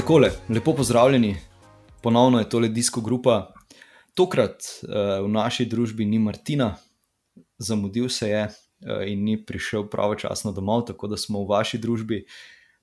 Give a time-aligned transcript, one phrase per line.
[0.00, 1.36] Takole, lepo pozdravljeni,
[2.02, 3.52] ponovno je tole disko grupa.
[4.14, 4.88] Tokrat uh,
[5.24, 6.70] v naši družbi ni Martina,
[7.58, 12.22] zamudil se je uh, in ni prišel pravočasno domov, tako da smo v vaši družbi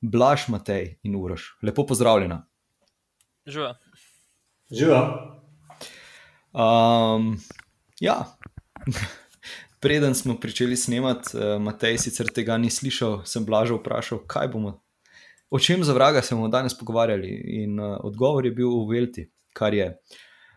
[0.02, 1.58] Blaž, Matej in Uroš.
[1.66, 2.44] Lepo pozdravljena.
[3.50, 3.74] Živa.
[4.70, 5.02] Živa.
[6.54, 7.40] Um,
[8.00, 8.38] ja.
[9.82, 14.78] Preden smo začeli snemati, uh, Matej sicer tega ni slišal, sem blažo vprašal, kaj bomo
[15.50, 17.30] o čem za vraga se bomo danes pogovarjali.
[17.64, 19.94] In uh, odgovor je bil v Velti, kar je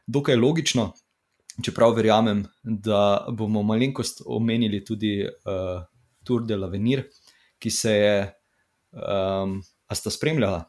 [0.07, 0.91] dokaj logično,
[1.65, 5.83] čeprav verjamem, da bomo malenkost omenili tudi uh,
[6.25, 7.05] Tour de l'Avenir,
[7.59, 8.19] ki se je,
[8.93, 10.65] um, a sta spremljala.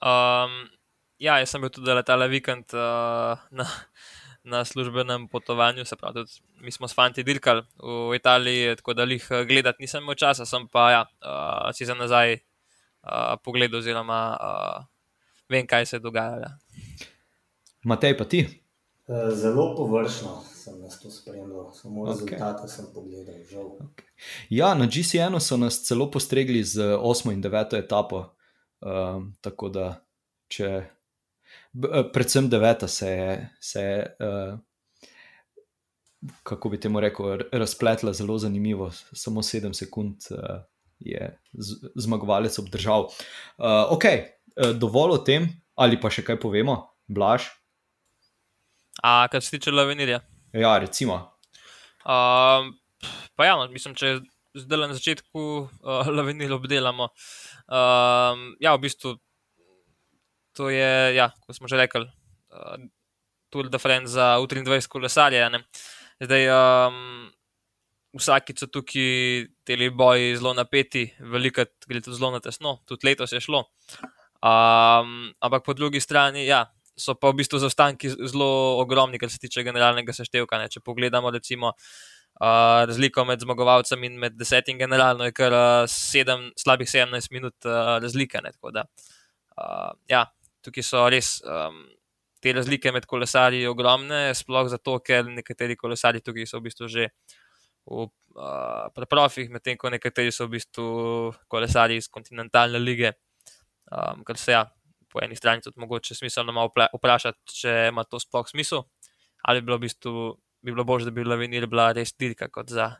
[0.00, 0.62] Um,
[1.20, 3.66] ja, jaz sem bil tudi letale vikend uh, na,
[4.44, 9.04] na službenem potovanju, se pravi, tudi mi smo s fanti dirkali v Italiji, tako da
[9.08, 12.38] jih gledati nisem imel časa, sem pa ja, uh, si za nazaj
[13.02, 14.84] uh, pogled, oziroma uh,
[15.48, 16.52] vem, kaj se je dogajalo.
[17.84, 18.44] Matej, pa ti?
[19.34, 22.08] Zelo površno sem nas to spremljal, samo okay.
[22.12, 23.68] rezultate sem pogledal, žal.
[23.80, 24.08] Okay.
[24.48, 28.24] Ja, na GCN-u so nas celo postregli z 8 in 9 etapo.
[28.80, 29.86] Um, tako da,
[30.48, 30.68] če,
[32.14, 34.58] predvsem 9 se je, se je uh,
[36.42, 40.28] kako bi temu rekel, razpletla zelo zanimivo, samo 7 sekund.
[40.30, 40.60] Uh,
[41.00, 41.30] je
[41.96, 43.08] zmagovalec obdržal.
[43.58, 45.48] Uh, ok, uh, dovolj o tem,
[45.80, 46.76] ali pa še kaj povemo,
[47.08, 47.48] blaž.
[49.02, 50.20] A kar se tiče Lavenirja?
[50.52, 51.16] Ja, recimo.
[52.04, 52.68] Uh,
[53.36, 54.18] pa ja, no, mislim, če
[54.58, 57.10] zdaj na začetku uh, Lavenir obdelamo.
[57.70, 59.16] Uh, ja, v bistvu
[60.56, 62.76] to je, ja, kot smo že rekli, uh,
[63.50, 65.42] Tour de France za U23 kolesarje.
[66.20, 67.30] Zdaj, um,
[68.16, 73.32] vsakič so tukaj ti boji zelo napeti, veliko gre tudi zelo na tesno, tudi letos
[73.32, 73.64] je šlo.
[74.40, 76.64] Um, ampak po drugi strani, ja,
[76.98, 80.58] so pa v bistvu zaostanki zelo ogromni, kar se tiče generalnega seštevka.
[80.58, 80.70] Ne.
[80.72, 86.50] Če pogledamo, recimo, uh, razliko med zmagovalcem in med desetim generalno, je kar uh, sedem,
[86.58, 88.42] slabih 17 minut uh, razlike.
[88.42, 88.86] Ne, da,
[89.54, 90.26] uh, ja,
[90.66, 91.38] tukaj so res.
[91.46, 91.86] Um,
[92.40, 96.86] Te razlike med kolesarji so ogromne, sploh zato, ker nekateri kolesarji tukaj so v bistvu
[96.88, 97.39] že uh,
[97.90, 100.86] v uh, preprofih, medtem ko nekateri so v bistvu
[101.50, 103.12] kolesari iz kontinentalne lige.
[103.90, 104.64] Um, kar se ja,
[105.10, 108.84] po eni strani tudi mogoče smiselno malo vprašati, če ima to sploh smisel,
[109.42, 110.12] ali bi bilo, v bistvu,
[110.62, 112.92] bi bilo bolje, da bi Lavinir bila res dirka kot za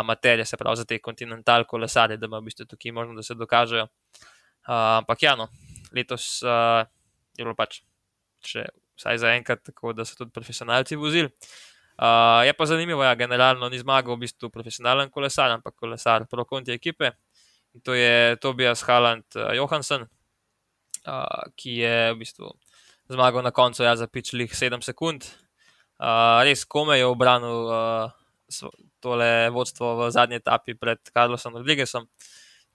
[0.00, 3.36] amaterje, se pravi za te kontinentalne kolesare, da ima v bistvu tukaj možnost, da se
[3.36, 3.86] dokažejo.
[4.66, 5.50] Uh, ampak ja, no,
[5.94, 6.82] letos uh,
[7.36, 7.82] je bilo pač,
[8.44, 8.64] če
[8.96, 11.30] vsaj za enkrat, tako da so tudi profesionalci vozili.
[11.96, 16.26] Uh, je pa zanimivo, da ja, generalno ni zmagal v bistvu profesionalen kolesar, ampak kolesar
[16.28, 17.14] pro-konti ekipe.
[17.72, 22.52] In to je Tobias Haland uh, Johansen, uh, ki je v bistvu
[23.08, 25.24] zmagal na koncu ja, za pičlih 7 sekund.
[25.96, 28.12] Uh, res kome je obranil uh,
[29.00, 32.04] tole vodstvo v zadnji etapi pred Carlosom Rodriguezom,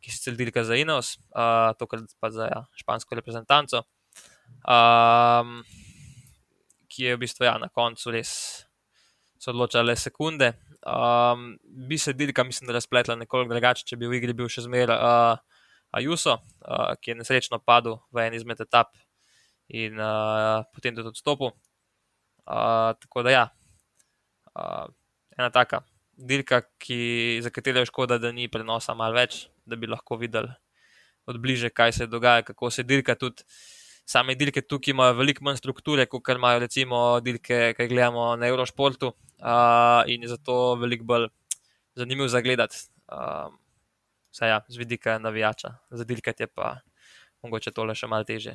[0.02, 3.86] ki se cel dirka za Inos, uh, tokrat pa za ja, špansko reprezentanco.
[4.66, 5.62] Um,
[6.90, 8.66] ki je v bistvu ja, na koncu res
[9.42, 10.54] so odločale sekunde.
[10.86, 14.66] Um, bi se dirka, mislim, da razpletla nekoliko drugače, če bi v igri bil še
[14.68, 15.42] zmeraj uh,
[15.98, 18.94] Ajuso, uh, ki je nesrečno padel v en izmed etap
[19.68, 21.52] in uh, potem tudi odstopil.
[22.46, 23.44] Uh, tako da ja,
[24.56, 24.86] uh,
[25.38, 25.82] ena taka
[26.16, 30.52] dirka, ki, za katero je škoda, da ni prenosa malo več, da bi lahko videli
[31.30, 33.46] od bliže, kaj se dogaja, kako se dirka tudi
[34.06, 38.50] same dirke tukaj imajo veliko manj strukture, kot imajo recimo dirke, ki jih gledamo na
[38.50, 41.28] Eurošportu uh, in je zato veliko bolj
[41.96, 42.78] zanimiv za gledati.
[43.12, 43.58] Um,
[44.32, 46.78] Vse ja, z vidika navijača, za dirkati je pa
[47.44, 48.54] mogoče tole še malo teže.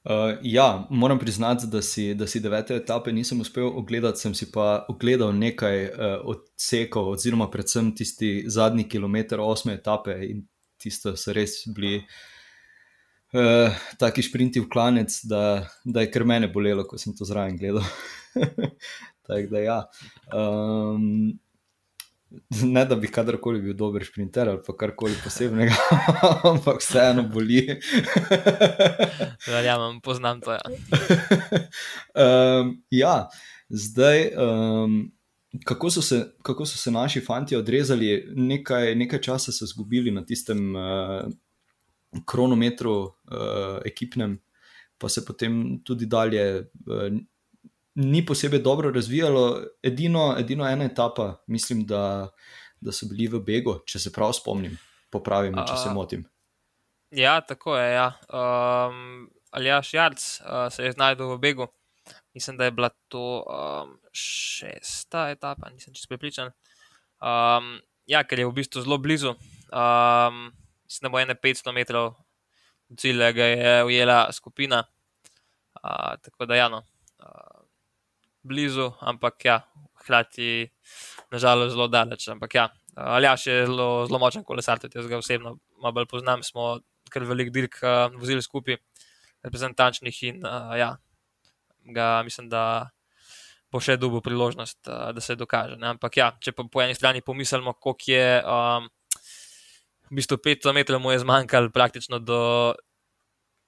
[0.00, 4.48] Uh, ja, moram priznati, da si, da si devete etape nisem uspel ogledati, sem si
[4.52, 10.46] pa ogledal nekaj uh, odsekov, oziroma predvsem tisti zadnji kilometr osme etape in
[10.80, 16.86] tisto so res bili uh, taki šprinti v klanec, da, da je kar mene bolelo,
[16.88, 17.84] ko sem to zraven gledal.
[19.30, 19.78] Tako da ja.
[20.34, 21.38] Um,
[22.62, 25.74] Ne, da bi kadarkoli bil dober sprinter ali pa karkoli posebnega,
[26.52, 27.64] ampak vseeno boli.
[29.46, 30.54] Verjamem, ja, poznam to.
[30.54, 30.60] Ja,
[32.14, 33.16] um, ja
[33.70, 35.10] zdaj, um,
[35.64, 40.24] kako, so se, kako so se naši fanti odrezali, nekaj, nekaj časa so izgubili na
[40.26, 41.26] tistem uh,
[42.26, 44.38] kronometru, uh, ekipnem,
[44.98, 47.18] pa se potem tudi dalje uh,
[48.00, 49.62] ni posebej dobro razvijalo.
[49.82, 52.30] Edino, edino ena etapa, mislim, da,
[52.80, 54.78] da so bili v Begu, če se prav spomnim,
[55.12, 56.24] popravim, če se motim.
[57.10, 57.92] Ja, tako je.
[57.92, 58.12] Ja.
[58.30, 61.66] Um, Aljaš Jarc uh, se je znašel v begu.
[62.34, 66.52] Mislim, da je bila to um, šesta etapa, nisem čisto prepričan.
[67.18, 69.34] Um, ja, ker je v bistvu zelo blizu.
[69.74, 70.52] Um,
[70.86, 72.14] mislim, da bo ene 500 metrov
[72.88, 74.84] do cilja, ga je ujela skupina.
[75.82, 76.84] Uh, tako da, ja, no,
[77.18, 77.59] uh,
[78.42, 79.56] blizu, ampak ja,
[80.00, 80.68] hkrati,
[81.32, 82.28] nažalost, zelo daleč.
[82.32, 86.42] Ampak ja, Aljaš je zelo, zelo močen kolesar, tudi jaz ga osebno malo bolj poznam.
[86.42, 86.78] Smo
[87.10, 88.78] kar velik dirk uh, vozili skupaj
[89.44, 90.94] reprezentančnih in uh, ja,
[91.94, 92.90] ga mislim, da
[93.70, 95.78] bo še dobil priložnost, uh, da se dokaže.
[95.80, 95.94] Ne?
[95.94, 98.88] Ampak ja, če pa po eni strani pomislimo, koliko je um,
[100.10, 102.40] v bistvu 500 metrov mu je zmanjkalo praktično do.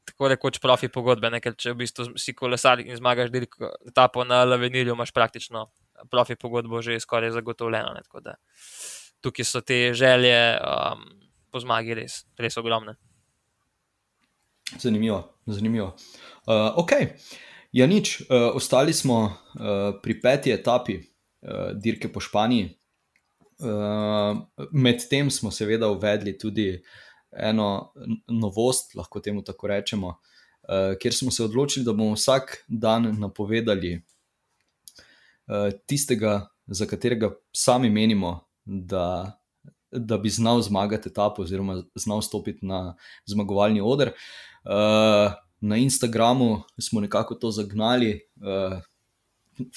[0.05, 1.39] Tako rekoč profi pogodbe, ne?
[1.41, 5.69] ker če v bistvu si kolesar in zmagaš dirko, etapo na Lavenilju, imaš praktično
[6.11, 7.95] profi pogodbo že skoraj zagotovljeno.
[9.23, 11.07] Tukaj so te želje um,
[11.51, 12.97] po zmagi res, res ogromne.
[14.79, 15.23] Zanimivo.
[15.47, 15.95] zanimivo.
[16.47, 16.93] Uh, ok,
[17.73, 18.21] ja, nič.
[18.21, 22.73] Uh, ostali smo uh, pri peti etapi uh, dirke po Španiji.
[23.63, 26.83] Uh, Medtem smo seveda uvedli tudi
[27.33, 27.93] eno
[28.29, 34.03] novost, lahko temu tako rečemo, uh, kjer smo se odločili, da bomo vsak dan napovedali
[35.47, 39.39] uh, tistega, za katerega sami menimo, da,
[39.91, 42.97] da bi znal zmagati etapo, oziroma znal stopiti na
[43.27, 44.13] zmagovalni oder.
[44.65, 48.21] Uh, na Instagramu smo nekako to zagnali.
[48.37, 48.79] Uh,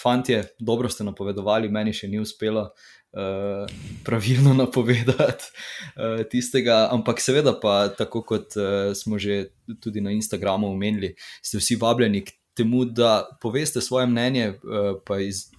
[0.01, 3.75] fantje, dobro ste napovedovali, meni še ni uspelo uh,
[4.05, 9.51] pravilno napovedati uh, tistega, ampak seveda pa tako kot uh, smo že
[9.81, 15.19] tudi na Instagramu omenili, ste vsi vabljeni k temu, da poveste svoje mnenje, uh, pa
[15.19, 15.49] iz,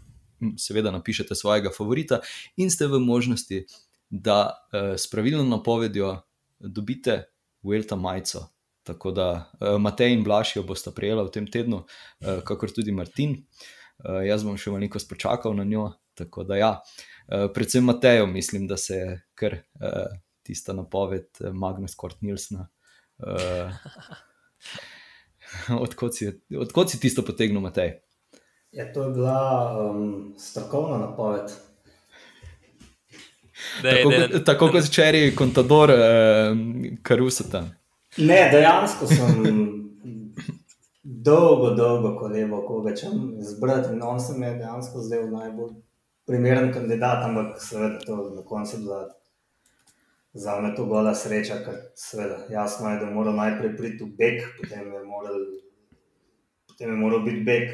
[0.60, 2.20] seveda napišete svojega favorita
[2.56, 3.64] in ste v možnosti,
[4.10, 6.20] da uh, s pravilno napovedjo
[6.60, 7.24] dobite
[7.66, 8.46] Vuelta majico.
[8.86, 13.32] Tako da uh, Matej in Blašijo bosta prijela v tem tednu, uh, kakor tudi Martin.
[13.34, 13.74] Uh,
[14.04, 15.92] jaz bom še malo počakal na njo.
[16.16, 16.70] Tako da, ja,
[17.28, 22.68] uh, predvsem Matejo, mislim, da se je kar uh, tista napoved Magnus Kort Nilsna.
[23.18, 23.72] Uh,
[25.84, 27.98] odkot, si, odkot si tisto potegnil, Matej?
[28.72, 29.40] Ja, to je bila
[29.90, 31.52] um, strokovna napoved.
[33.82, 36.52] Dej, tako, dej, tako kot včeraj, kontador, eh,
[37.02, 37.64] karusata.
[38.16, 39.40] Ne, dejansko sem
[41.06, 43.92] dolgo, dolgo kolebo, ko večem zbrati.
[43.94, 45.74] In on se mi je dejansko zdel najbolj
[46.26, 49.08] primeren kandidat, ampak seveda to na koncu bila
[50.32, 54.42] za me to gola sreča, ker seveda jasno je, da mora najprej priti v beg,
[54.58, 55.38] potem je moral,
[56.68, 57.70] potem je moral biti beg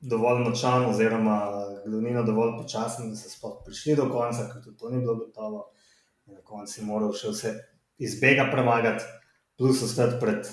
[0.00, 1.40] dovolj močan oziroma
[1.86, 5.64] glavnina dovolj počasen, da se sploh prišli do konca, ker tudi to ni bilo gotovo.
[6.28, 7.54] In na koncu je moral še vse
[7.98, 9.04] iz bega premagati
[9.58, 10.44] plus ostati pred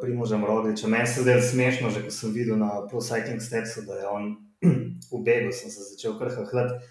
[0.00, 0.90] Primožem Rogličem.
[0.90, 4.24] Meni se zdaj smešno, že ko sem videl na Pro Cycling Stepsu, da je on
[5.10, 6.86] v begu, sem se začel krhati.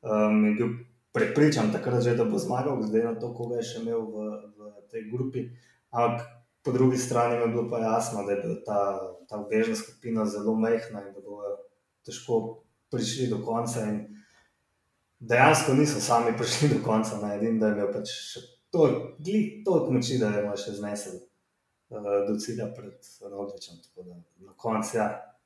[0.00, 0.68] Um, je bil
[1.12, 4.14] prepričan takrat že, da bo zmagal, glede na to, koga je še imel v,
[4.54, 4.60] v
[4.94, 5.50] tej grupi.
[5.90, 6.22] Ampak
[6.62, 8.78] po drugi strani mi je bilo pa jasno, da je ta,
[9.26, 11.42] ta obvežna skupina zelo mehna in da bo
[12.06, 12.62] težko
[12.94, 13.82] prišli do konca.
[13.90, 14.06] In
[15.18, 18.86] dejansko niso sami prišli do konca, na edin, da je bil pač še to,
[19.66, 21.18] toliko moči, da je še znesel
[22.28, 22.94] do cilja pred
[23.30, 23.76] Rogličem.
[24.38, 25.36] Na koncu, ja,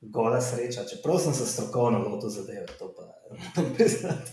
[0.00, 0.84] gola sreča.
[0.84, 3.02] Čeprav sem se strokovno lotil zadeve, to pa
[3.62, 4.30] ne priznati.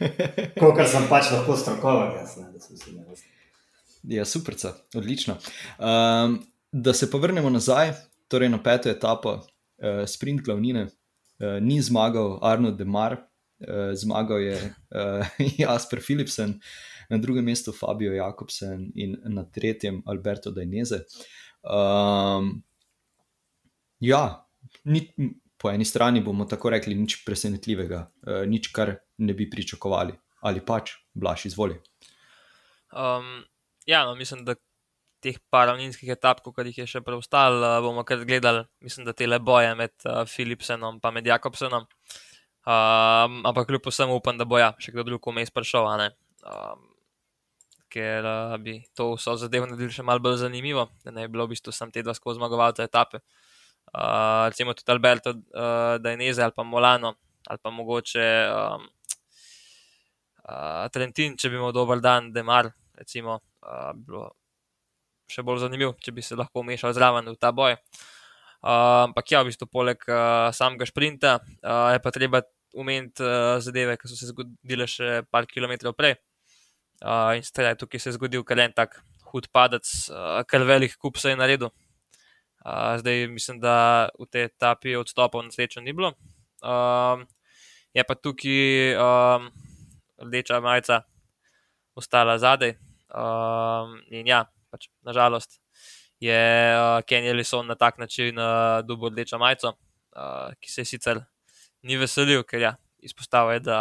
[0.60, 3.36] Kolikor sem pač lahko strokoven, jaz ne, da sem si ne razumel.
[4.02, 4.56] Ja, super,
[4.96, 5.36] odlično.
[5.78, 6.40] Um,
[6.72, 7.92] da se povrnemo nazaj,
[8.28, 13.29] torej na peto etapo, uh, sprint glavnine, uh, ni zmagal Arno Demar, uh,
[13.94, 15.26] zmagal je uh,
[15.60, 16.60] Jasper Philipsen.
[17.10, 21.04] Na drugem mestu Fabio Jakobsen in na tretjem Alberto Dainese.
[21.62, 22.62] Um,
[24.00, 24.46] ja,
[24.84, 25.02] ni,
[25.58, 30.14] po eni strani bomo tako rekli, nič presenetljivega, uh, nič, kar ne bi pričakovali,
[30.46, 31.76] ali pač, blaš, izvoli.
[32.94, 33.42] Um,
[33.86, 34.54] ja, no, mislim, da
[35.20, 39.38] teh paravninskih etap, kot jih je še preostalo, bomo kar gledali, mislim, da te le
[39.42, 41.86] boje med uh, Philipsenom in Jakobsenom.
[42.60, 45.86] Um, ampak kljub vsemu upam, da bo ja, še kdo drug vmes prišel.
[46.44, 46.82] Um,
[47.90, 51.48] ker uh, bi to vso zadevo naredili še malo bolj zanimivo, da ne bi bilo
[51.48, 53.22] v bistvu samo te dva skozi zmagovalce etape.
[53.90, 57.16] Uh, recimo tudi Alberto, uh, Dainese ali pa Molano,
[57.48, 58.86] ali pa mogoče um,
[60.44, 64.28] uh, Trentin, če bi imel dober dan, Demar, recimo, uh, bi bilo
[65.30, 67.74] še bolj zanimivo, če bi se lahko umešal zraven v ta boj.
[67.74, 68.19] Uh,
[68.60, 72.42] ampak ja, v bistvu poleg uh, samega sprinta uh, je pa treba
[72.76, 76.16] umeniti uh, zadeve, ki so se zgodile še par kilometrov prej.
[77.00, 78.98] Uh, in strelaj, tukaj se je zgodil kar en tak
[79.32, 81.72] hud padec, uh, kar velik kup se je naredil.
[82.60, 86.12] Uh, zdaj mislim, da v tej etapi odstopov na srečo ni bilo.
[86.60, 87.24] Um,
[87.96, 89.48] je pa tukaj um,
[90.20, 91.00] rdeča majica
[91.96, 92.76] ostala zadaj.
[93.10, 95.58] Um, in ja, pač, nažalost
[96.20, 96.40] je
[96.76, 99.74] uh, Kenny Ellison na tak način uh, dobil rdečo majico,
[100.16, 101.20] uh, ki se je sicer
[101.82, 103.78] ni veselil, ker ja, izpostavlja, da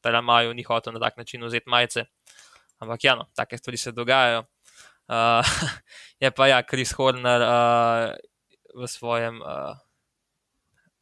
[0.00, 2.04] Talamaju ni hotel na tak način vzeti majice.
[2.78, 4.44] Ampak ja, no, take stvari se dogajajo.
[5.08, 5.44] Uh,
[6.22, 8.14] je pa ja, Kris Horner uh,
[8.74, 9.76] v svojem uh,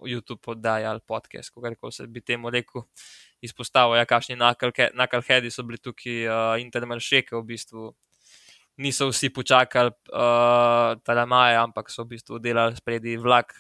[0.00, 2.82] YouTube oddaji ali podcast, kako se bi temu rekel,
[3.40, 4.36] izpostavil, ja, kakšni
[4.94, 7.94] nakalhedi so bili tukaj, uh, intermaršeke v bistvu.
[8.78, 13.50] Niso vsi počakali uh, Talamaja, ampak so v bistvu delali spredi vlak,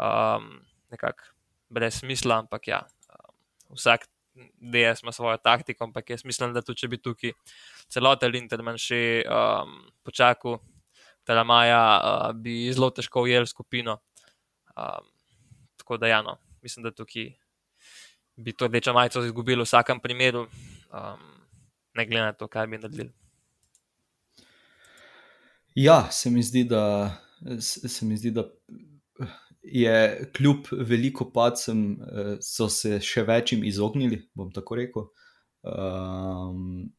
[0.00, 0.56] um,
[0.88, 1.28] nekako
[1.68, 2.80] brez smisla, ampak ja,
[3.12, 3.34] um,
[3.76, 4.08] vsak
[4.60, 7.34] DS ima svojo taktiko, ampak jaz mislim, da tudi če bi tukaj
[7.92, 10.58] celoten Interman še um, počakal,
[11.28, 14.00] da Maja uh, bi zelo težko ujel skupino.
[14.74, 15.06] Um,
[15.76, 17.28] tako da, ja, no, mislim, da tukaj
[18.40, 20.46] bi to rdečo majico izgubili v vsakem primeru,
[20.90, 21.26] um,
[21.94, 23.12] ne glede na to, kaj bi naredili.
[25.80, 27.16] Ja, se mi zdi, da.
[27.60, 28.44] Se mi zdi, da
[29.62, 35.06] je kljub veliko pacem, eh, so se še večjim izognili, bom tako rekel.
[35.62, 36.90] Um,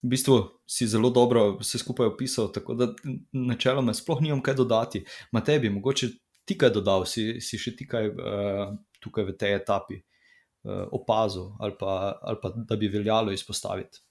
[0.00, 2.88] v bistvu si zelo dobro vse skupaj opisal, tako da
[3.32, 5.04] načeloma sploh nimam kaj dodati.
[5.32, 6.10] Matej, bi mogoče
[6.48, 11.52] ti kaj dodal, si, si še ti kaj uh, tukaj v tej etapi uh, opazil
[11.60, 14.07] ali pa, ali pa da bi veljalo izpostaviti.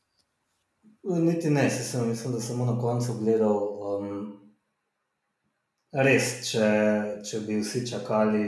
[1.07, 3.57] Niti ne, sem, mislim, da sem samo na koncu gledal.
[3.93, 4.33] Um,
[5.91, 6.67] Res, če,
[7.23, 8.43] če bi vsi čakali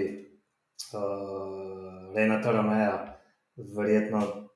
[0.93, 2.97] uh, le na ta rameja,
[3.77, 4.49] verjetno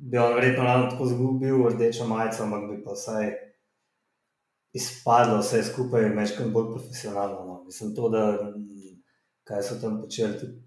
[0.00, 3.32] bi on verjetno ravno tako zgubil rdečo majico, ampak bi pa vsaj
[4.72, 7.44] izpadlo vse skupaj in večkrat bolj profesionalno.
[7.44, 7.64] No.
[7.64, 8.52] Mislim, to, da
[9.44, 10.62] kaj so tam počeli, tudi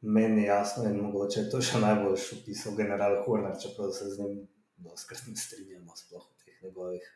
[0.00, 4.18] meni je jasno in mogoče je to še najbolj opisal general Horner, čeprav se z
[4.22, 4.40] njim
[4.84, 7.06] doskrat ne strinjamo, sploh v teh njegovih.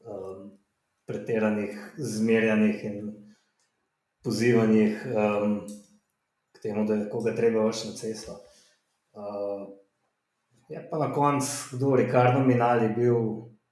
[0.00, 0.50] Um,
[1.10, 2.98] pretiranih, zmerjanih in
[4.22, 5.66] pozivanih um,
[6.52, 8.36] k temu, da je koga treba vršiti na cesto.
[9.12, 9.66] Uh,
[10.68, 13.16] je pa na koncu, kdo je Ricardo Minali bil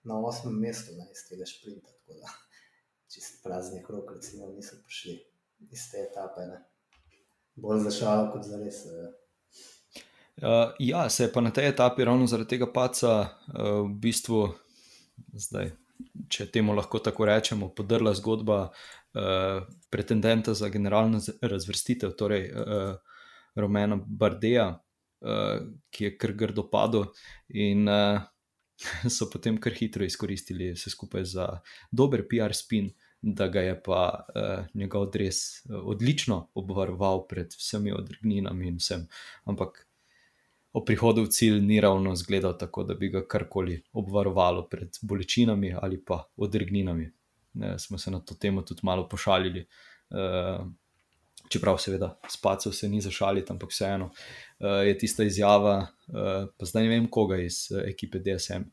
[0.03, 2.33] na osmem mestu na iz tega šprinta, tako da
[3.13, 5.15] čist praznih rok, recimo, niso prišli
[5.71, 6.41] iz te etape.
[6.51, 6.59] Ne.
[7.55, 8.83] Bolj za šalo kot za res.
[8.87, 9.15] Uh,
[10.79, 14.49] ja, se je pa na tej etapi ravno zaradi tega paca uh, v bistvu
[15.33, 15.73] zdaj
[16.29, 22.95] če temu lahko tako rečemo, podrla zgodba uh, pretendenta za generalno razvrstitev, torej uh,
[23.59, 27.09] Romena Bardeja, uh, ki je kar grdo padel
[27.49, 28.23] in uh,
[29.17, 31.51] so potem kar hitro izkoristili vse skupaj za
[31.91, 32.93] dober PR spin.
[33.19, 39.09] Da ga je pa uh, njegov dres uh, odlično obvaroval pred vsemi odrgninami in vsem.
[39.51, 39.88] Ampak
[40.79, 45.75] o prihodu v cilj ni ravno izgledal tako, da bi ga karkoli obvarovalo pred bolečinami
[45.75, 47.11] ali pa odrgninami.
[47.59, 49.67] Ne, smo se na to temo tudi malo pošalili.
[50.11, 50.67] Uh,
[51.51, 56.87] čeprav, seveda, spacov se ni zašaliti, ampak vseeno uh, je tista izjava, uh, pa zdaj
[56.87, 58.69] ne vem koga iz uh, ekipe DSM.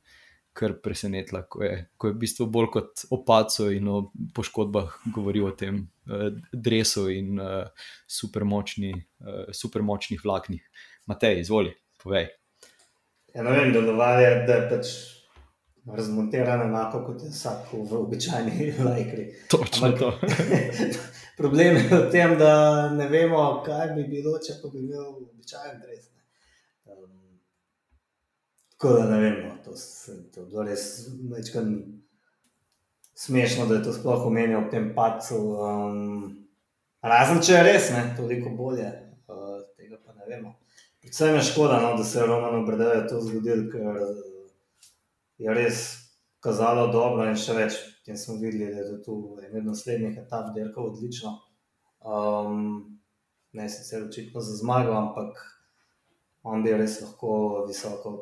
[0.56, 3.98] Kar presenetila, ko je, ko je v bistvu bolj kot o pacu in o
[4.36, 8.94] poškodbah govoril o tem uh, dresu in uh, supermočni,
[9.26, 10.70] uh, supermočnih vlaknih.
[11.12, 11.74] Matej, izvoli
[12.06, 12.30] povej.
[13.34, 14.94] Ja, ne vem, delovalo je, da je pač
[15.86, 19.26] razmontirano enako kot je vsak v običajni lajkri.
[19.50, 20.12] Točno Ampak, to.
[21.40, 22.54] problem je v tem, da
[22.94, 26.10] ne vemo, kaj bi bilo, če bi imel običajen dres.
[26.86, 27.42] Um,
[28.72, 29.76] tako da ne vemo, to,
[30.34, 31.70] to je res nekaj
[33.16, 35.42] smešno, da je to sploh omenil v tem pacu.
[35.60, 36.48] Um,
[37.04, 38.90] razen če je res, ne, toliko bolje,
[39.30, 40.56] uh, tega pa ne vemo.
[41.06, 44.00] Predvsem je škoda, no, da se je Romano Brdejo to zgodilo, ker
[45.38, 45.82] je res
[46.42, 47.78] kazalo dobro in še več.
[48.10, 51.36] In smo videli, da je to ena od naslednjih etap, da je bilo odlično.
[52.02, 52.98] Um,
[53.54, 55.46] ne sicer očitno za zmago, ampak
[56.42, 58.16] on bi res lahko visoko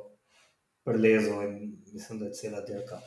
[0.83, 1.57] prelezel in
[1.93, 2.99] mislim, da je cela dirka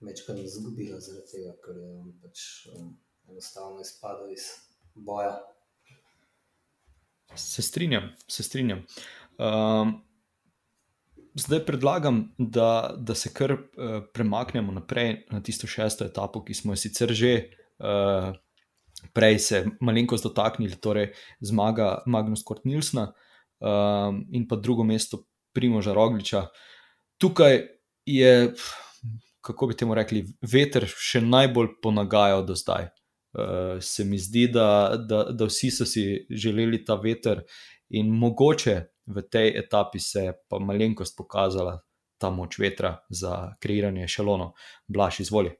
[0.00, 2.94] večkrat izgubila zaradi tega, ker je on pač um,
[3.28, 4.48] enostavno izpadel iz
[4.94, 5.36] boja.
[7.34, 8.84] Se strinjam, se strinjam.
[9.38, 9.94] Um,
[11.34, 13.60] zdaj predlagam, da, da se kar uh,
[14.14, 17.34] premaknemo naprej na tisto šesto etapo, ki smo jo sicer že
[17.78, 18.30] uh,
[19.12, 23.10] prej se malenkost dotaknili, torej zmaga Magnus Kort Nilsna
[23.58, 26.46] um, in pa drugo mesto Primoža Rogliča.
[27.18, 27.60] Tukaj
[28.06, 28.54] je
[29.44, 32.88] kako bi temu rekli, veter še najbolj ponagajal do zdaj.
[33.34, 37.42] Uh, se mi zdi, da, da, da vsi so si želeli ta veter,
[37.90, 38.76] in mogoče
[39.06, 41.80] v tej etapi se je pa malenkost pokazala
[42.18, 44.54] ta moč vetra za kreiranje šalonov.
[44.86, 45.52] Blaž, izvoli.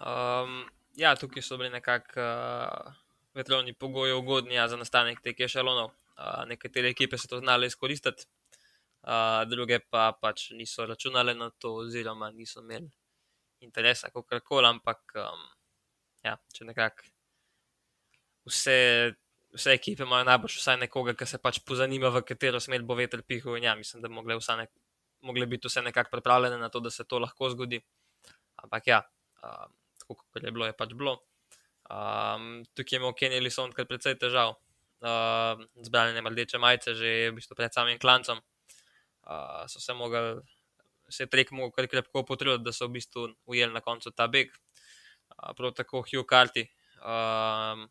[0.00, 0.64] Um,
[0.98, 2.94] ja, tukaj so bili nekako uh,
[3.34, 5.92] vetrovni pogoji ugodni ja, za nastanek teh šalonov.
[6.16, 8.26] Uh, nekatere ekipe so to znali izkoristiti,
[9.04, 12.90] uh, druge pa pač niso računale na to, oziroma niso imeli
[13.62, 15.42] interesa, kako koli, ampak um,
[16.26, 17.10] ja, če nekako
[18.46, 18.78] vse
[19.52, 23.22] vse ekipe imajo najbolj vsaj nekoga, ki se pač pozanima, v katero smer bo veter
[23.26, 23.58] pihal.
[23.62, 24.66] Ja, mislim, da bi ne,
[25.22, 27.82] mogli biti vse nekako pripravljene na to, da se to lahko zgodi.
[28.62, 29.02] Ampak ja,
[29.42, 31.18] um, tako kot je bilo, je pač bilo.
[31.90, 34.56] Um, tukaj imamo Kenny Lison, kar precej težav.
[35.02, 38.40] Uh, Zbranje rdeče majice, že v bistvu pred samim klancem.
[39.22, 40.40] Uh, so se mogli,
[41.12, 44.26] se je trek mogel kar krepko potruditi, da so v bistvu ujeli na koncu ta
[44.28, 44.52] beg.
[45.32, 46.66] Uh, prav tako Hugh Carty.
[47.02, 47.90] Um,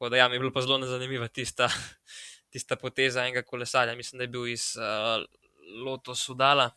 [0.00, 1.68] Tako da ja, mi je bilo pa zelo zanimiva tista,
[2.52, 3.96] tista poteza enega kolesarja.
[3.96, 5.24] Mislim, da je bil iz uh,
[5.84, 6.70] Loto Sudala,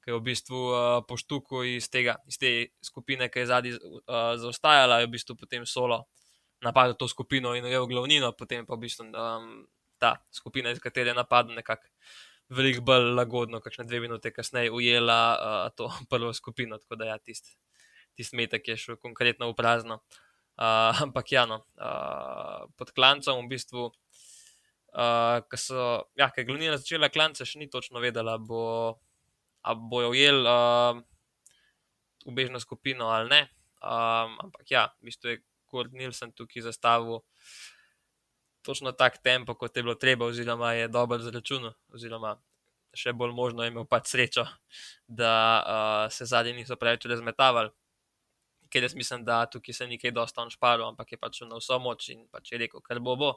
[0.00, 1.90] ki je v bistvu uh, poštuko iz,
[2.26, 2.52] iz te
[2.82, 4.00] skupine, ki je zadnji uh,
[4.40, 6.06] zaostajala, je v bistvu potem solo
[6.64, 9.66] napadel to skupino in ujel glavnino, potem pa v bistvu um,
[10.00, 11.92] ta skupina, iz katere je napadel nekako.
[12.48, 17.14] Veliko bolj lagodno, kakšne dve minute kasneje, ujela uh, to prvo skupino, tako da je
[17.14, 17.56] ja, tisti
[18.16, 19.98] tist metek je šel konkretno v prazno.
[20.00, 20.26] Uh,
[20.56, 26.46] Uh, ampak ja, no, uh, pod klancem v bistvu, uh, ki so, ja, ki je
[26.48, 28.96] glavnina začela klance, še ni točno vedela, bo,
[29.60, 30.96] bojo ujeli uh,
[32.24, 33.42] ubežno skupino ali ne.
[33.84, 37.20] Um, ampak ja, v bistvu je Kurt Nilsen tukaj zastavil
[38.66, 42.36] točno tak tempo, kot je bilo treba, oziroma je dobro zračunal, oziroma
[42.96, 44.46] še bolj možno je imel pač srečo,
[45.06, 47.70] da uh, se zadnji niso preveč razmetavali
[48.70, 51.58] ker jaz mislim, da tukaj se ni kaj dosta on šparil, ampak je pač na
[51.60, 53.30] vso moč in pač je rekel, kar bo bo.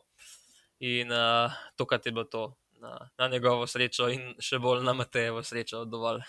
[0.80, 2.44] In uh, to, kar je bilo to
[2.82, 6.24] na, na njegovo srečo, in še bolj na Matejevo srečo, dovolj.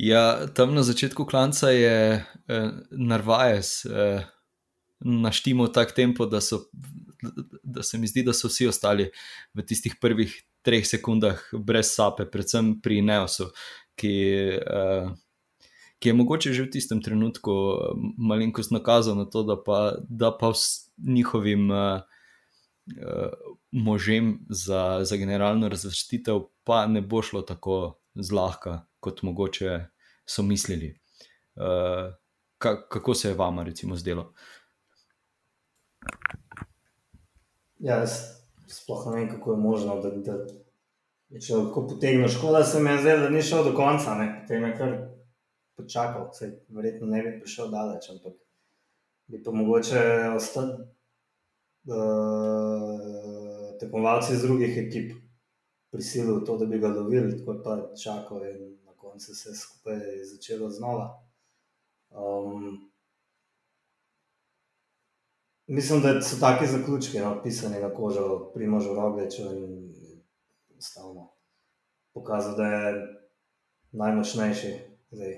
[0.00, 4.24] Ja, tam na začetku klanca je eh, Narvajes eh,
[5.04, 6.64] naštimo tak tempo, da, so,
[7.62, 9.10] da se mi zdi, da so vsi ostali
[9.54, 10.32] v tistih prvih
[10.64, 13.50] treh sekundah brez sape, predvsem pri Neosu,
[14.00, 14.14] ki
[14.58, 15.12] eh,
[16.04, 17.76] ki je mogoče že v tistem trenutku eh,
[18.20, 22.04] malenkost nakazal na to, da pa, da pa s njihovim uh,
[23.72, 29.86] možem za, za generalno razvrstitev pa ne bo šlo tako zlahka, kot mogoče
[30.26, 30.92] so mislili.
[31.56, 32.12] Uh,
[32.58, 34.34] ka, kako se je vama, recimo, zdelo?
[37.78, 38.06] Ja,
[38.68, 40.38] sploh ne vem, kako je možno, da, da
[41.28, 42.28] je šel tako potegnil.
[42.28, 44.40] Škoda se mi je zdelo, da ni šel do konca, ne?
[44.40, 44.96] potem je kar
[45.76, 48.32] počakal, se verjetno ne bi prišel daleč, ampak
[49.26, 50.00] bi to mogoče
[50.36, 50.84] ostali uh,
[53.80, 55.12] tekmovalci iz drugih ekip
[55.90, 59.54] prisilili v to, da bi ga lovili, tako pa čakal in na koncu se je
[59.54, 61.22] skupaj začelo znova.
[62.10, 62.90] Um,
[65.66, 69.94] mislim, da so taki zaključki no, pisani na kožo pri možu Rogeču in
[70.78, 71.30] stavno
[72.14, 73.06] pokazal, da je
[73.92, 74.72] najmočnejši.
[75.10, 75.34] Zdaj,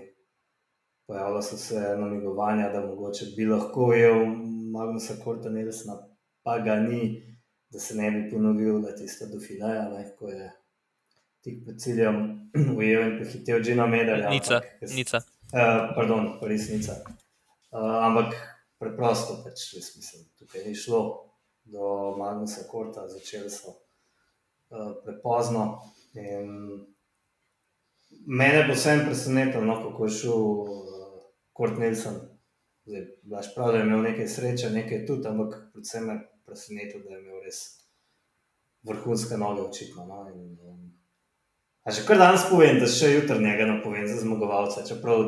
[1.07, 4.27] pojavila so se namigovanja, da mogoče bi lahko ujel
[4.73, 5.99] Magnusa Korta Nelsona,
[6.43, 7.23] pa ga ni,
[7.71, 10.53] da se ne bi ponovil, da tiste do Filaja, ne, ko je
[11.45, 12.17] tik pred ciljem
[12.79, 14.31] ujel in prehitev Džina Medalja.
[14.31, 14.61] Nica,
[14.95, 15.23] nica.
[15.47, 16.93] Uh, pardon, resnica.
[17.71, 21.01] Uh, ampak preprosto, pač, mislim, tukaj ni šlo
[21.65, 25.67] do Magnusa Korta, začeli so uh, prepozno.
[26.15, 26.85] In
[28.27, 30.45] mene bo vsem presenetilo, no, kako je šel
[31.53, 32.21] Kurt Nilsen.
[33.27, 37.23] Blaž prav, da je imel nekaj sreče, nekaj tudi, ampak predvsem me preseneča, da je
[37.23, 37.62] imel res
[38.87, 40.07] vrhunske noge, očitno.
[40.07, 40.21] No?
[40.31, 40.93] In, um,
[41.83, 44.87] a že kar danes povem, da še jutri njega napovem za zmagovalca.
[44.87, 45.25] Čeprav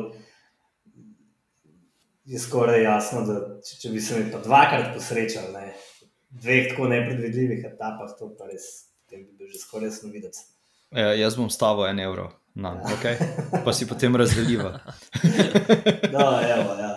[2.29, 5.71] je skoraj jasno, da če, če bi se mi pa dvakrat posrečal, ne,
[6.29, 8.67] dveh tako nepredvidljivih etapah, to pa res,
[9.01, 10.43] potem bi bil že skoraj jasno videti.
[10.93, 12.29] Ja, jaz bom stavil en evro.
[12.59, 12.93] No, ja.
[12.93, 13.17] okay.
[13.65, 14.79] Pa si potem razdeliva.
[16.13, 16.93] no, evo, ja.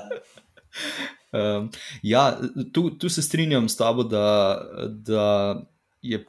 [1.33, 1.69] Um,
[2.05, 2.23] ja,
[2.73, 4.25] tu, tu se strinjam s tabo, da,
[4.89, 5.27] da
[6.05, 6.25] je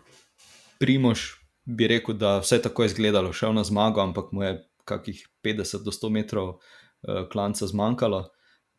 [0.79, 1.25] Primož,
[1.65, 4.53] bi rekel, da vse tako je izgledalo, šel na zmago, ampak mu je
[4.87, 8.27] kakih 50 do 100 metrov uh, klanca zmanjkalo.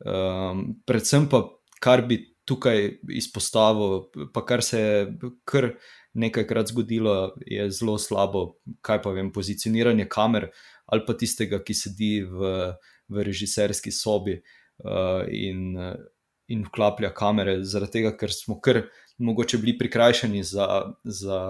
[0.02, 1.44] Um, predvsem pa,
[1.82, 5.70] kar bi tukaj izpostavil, pa kar se je kar
[6.14, 8.44] nekajkrat zgodilo, je zelo slabo,
[8.84, 10.50] kaj pa vem, pozicioniranje kamer
[10.86, 12.50] ali pa tistega, ki sedi v,
[13.08, 15.78] v režiserski sobi uh, in,
[16.52, 18.82] in vklaplja kamere, zaradi tega, ker smo kar
[19.18, 20.66] mogoče bili prikrajšani za,
[21.04, 21.40] za,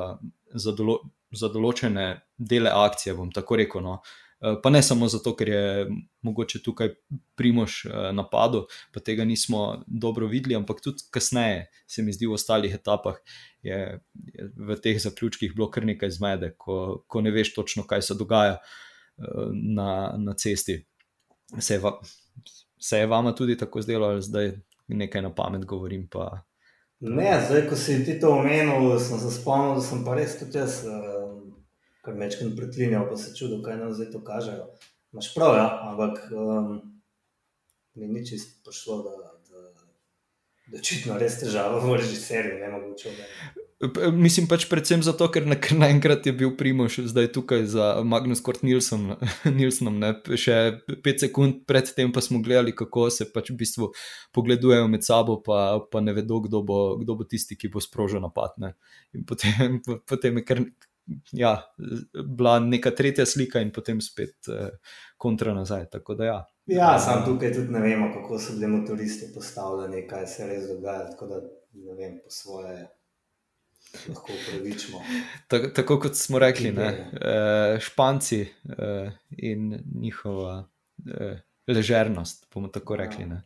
[0.54, 1.00] za, dolo,
[1.34, 2.06] za določene
[2.38, 3.82] dele akcije, bom tako rekel.
[3.82, 3.98] No.
[4.44, 5.86] Eh, pa ne samo zato, ker je
[6.22, 6.90] mogoče tukaj
[7.34, 12.36] primož eh, napadlo, pa tega nismo dobro videli, ampak tudi kasneje, se mi zdi, v
[12.36, 13.16] ostalih etapah
[13.62, 13.78] je,
[14.34, 18.18] je v teh zaključkih bilo kar nekaj zmede, ko, ko ne veš točno, kaj se
[18.20, 19.24] dogaja eh,
[19.78, 20.82] na, na cesti.
[21.58, 21.94] Se je, va,
[22.80, 24.52] se je vama tudi tako zdelo, ali zdaj
[24.88, 26.04] nekaj na pamet govorim?
[26.12, 26.42] Pa,
[27.00, 30.56] Ne, zdaj, ko si ti to omenil, sem se spomnil, da sem pa res tudi
[30.56, 30.78] jaz,
[32.04, 34.68] kar mečkam pretlinjal, pa se čudo, kaj nam zdaj to kažejo.
[35.14, 36.80] Máš prav, ja, ampak um,
[37.94, 39.12] mi ni čisto prišlo, da,
[39.50, 39.60] da,
[40.66, 43.12] da očitno res težava v režiserju, ne mogoče.
[44.14, 49.16] Mislim pač predvsem zato, ker naenkrat je bil Primoš zdaj tukaj za Magnus Kort Nilsson,
[49.58, 50.14] Nilssonom, ne?
[50.40, 50.56] še
[51.04, 53.90] pet sekund predtem pa smo gledali, kako se pač v bistvu
[54.36, 58.22] pogledujejo med sabo, pa, pa ne vedo, kdo bo, kdo bo tisti, ki bo sprožil
[58.24, 58.56] napad.
[58.62, 58.74] Ne?
[59.14, 60.64] In potem, potem je kar,
[61.32, 61.62] ja,
[62.36, 64.68] bila neka tretja slika in potem spet eh,
[65.16, 65.86] kontra nazaj.
[66.18, 66.44] Ja.
[66.66, 71.10] ja, sam tukaj tudi ne vemo, kako so bili motoristi postavljeni, kaj se res dogaja,
[71.10, 71.40] tako da
[71.74, 72.86] ne vem po svoje
[74.08, 75.02] lahko upravičimo.
[75.48, 80.58] Tako, tako kot smo rekli, ne, uh, Španci uh, in njihova
[80.98, 83.26] uh, ležernost, bomo tako rekli.
[83.26, 83.42] Ne.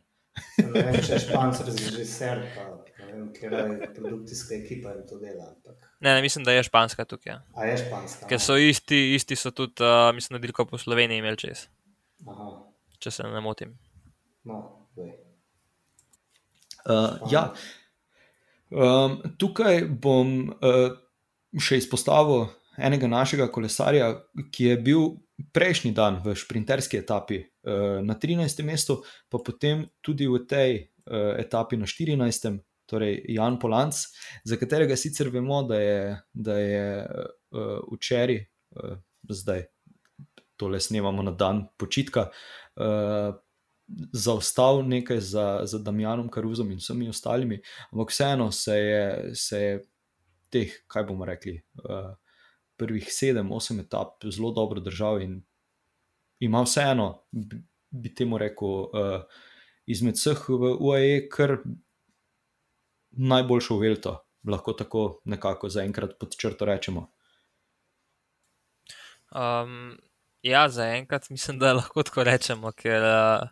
[0.57, 2.69] Ne vem, če je Španc režiser, pa
[3.13, 5.49] vem, kje je produkcijska ekipa in to dela.
[5.99, 7.33] Ne, ne, mislim, da je Španska tukaj.
[7.33, 7.41] Ja.
[7.55, 8.27] A je Španska?
[8.29, 11.67] Ker so isti, isti so tudi, uh, mislim, da delko po Sloveniji imeli čez.
[12.27, 12.49] Aha.
[12.99, 13.77] Če se ne motim.
[14.43, 14.87] No,
[16.85, 17.53] uh, ja.
[18.69, 20.91] Um, tukaj bom uh,
[21.57, 22.47] še izpostavil
[22.79, 24.11] enega našega kolesarja,
[24.53, 25.07] ki je bil
[25.55, 28.63] prejšnji dan v sprinterski etapi uh, na 13.
[28.67, 28.99] mestu,
[29.31, 32.59] pa potem tudi v tej uh, etapi na 14.
[32.89, 33.95] Torej, Jan Polanc,
[34.43, 35.99] za katerega sicer vemo, da je,
[36.33, 38.39] da je uh, včeraj,
[38.75, 38.95] uh,
[39.29, 39.67] zdaj
[40.59, 42.29] tole snemamo na dan počitka,
[42.75, 43.35] uh,
[44.13, 49.77] zaostal nekaj za, za Damjanom Karuzom in vsemi ostalimi, ampak vseeno se je, se je
[50.49, 52.11] teh, kaj bomo rekli, uh,
[52.77, 55.39] prvih sedem, osem etap zelo dobro držal in
[56.39, 57.23] ima vseeno,
[57.89, 59.45] bi temu rekel, uh,
[59.89, 61.57] izmed vseh v UAE, kar
[63.11, 64.17] najboljšo uvelto,
[64.47, 67.07] lahko tako nekako zaenkrat pod črto rečemo.
[69.35, 69.97] Um,
[70.41, 73.49] ja, zaenkrat mislim, da lahko tako rečemo, ker uh,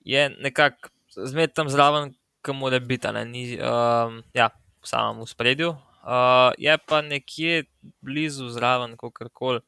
[0.00, 4.48] je nekako zmed tam zraven, ki mora biti, ne ni um, ja,
[4.82, 5.74] v samem spredju.
[6.08, 7.64] Uh, je pa nekje
[8.00, 9.60] blizu zraven, kako koli.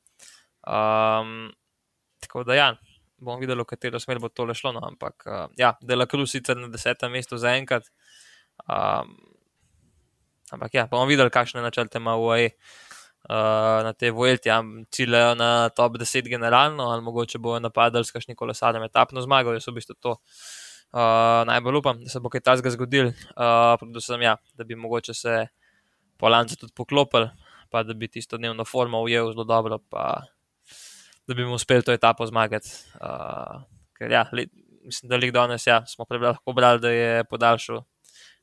[0.67, 1.53] Um,
[2.21, 2.69] tako da, ja,
[3.19, 4.73] bom videl, v katero smer bo to šlo.
[4.73, 7.91] No, ampak, uh, ja, Dela Cruz sicer na desetem mestu zaenkrat.
[8.69, 9.17] Um,
[10.53, 12.51] ampak, ja, bomo videli, kakšne načrte ima UAE
[13.29, 14.49] uh, na te vojti.
[14.49, 19.53] Ja, ciljajo na top 10 generalno, ali mogoče bojo napadali s kakšnim kolesarjem etapno zmago.
[19.53, 23.13] Jaz v bistvu to uh, najbolj upam, da se bo kaj takega zgodil.
[23.37, 25.47] Uh, predvsem, ja, da bi mogoče se
[26.21, 27.31] polanci tudi poklopili,
[27.71, 30.23] pa da bi tisto dnevno formo ujel zelo dobro, pa
[31.27, 32.69] da bi mu uspel to etapo zmagati.
[33.01, 33.63] Uh,
[33.97, 34.49] ker ja, li,
[34.85, 37.83] mislim, da lik danes ja, smo lahko brali, da je podaljšal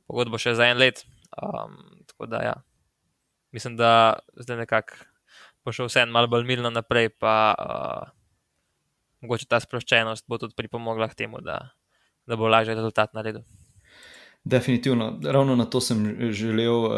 [0.08, 1.04] pogodbo še za en let.
[1.38, 2.56] Um, tako da ja
[3.52, 4.94] mislim, da zdaj nekako
[5.66, 8.10] bo šel vse en malo bolj milno naprej, pa uh,
[9.22, 11.58] mogoče ta sproščenost bo tudi pripomogla k temu, da,
[12.28, 13.42] da bo lažje rezultat naredil.
[14.44, 16.94] Definitivno, ravno na to sem želel uh,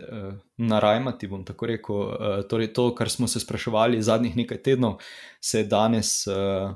[0.00, 1.28] uh, narajmati.
[1.28, 1.96] Bom tako rekel.
[1.96, 5.02] Uh, torej, to, kar smo se spraševali zadnjih nekaj tednov,
[5.40, 6.72] se je danes uh,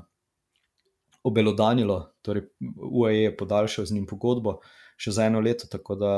[1.23, 2.01] obelodanilo.
[2.21, 2.45] Torej,
[2.77, 4.59] UAE je podaljšal z njim pogodbo
[4.97, 6.11] še za eno leto, tako da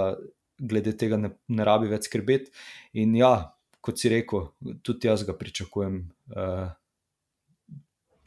[0.59, 2.51] glede tega ne, ne rabi več skrbeti.
[2.99, 3.33] In ja,
[3.83, 4.49] kot si rekel,
[4.83, 6.01] tudi jaz ga pričakujem,
[6.35, 6.67] uh,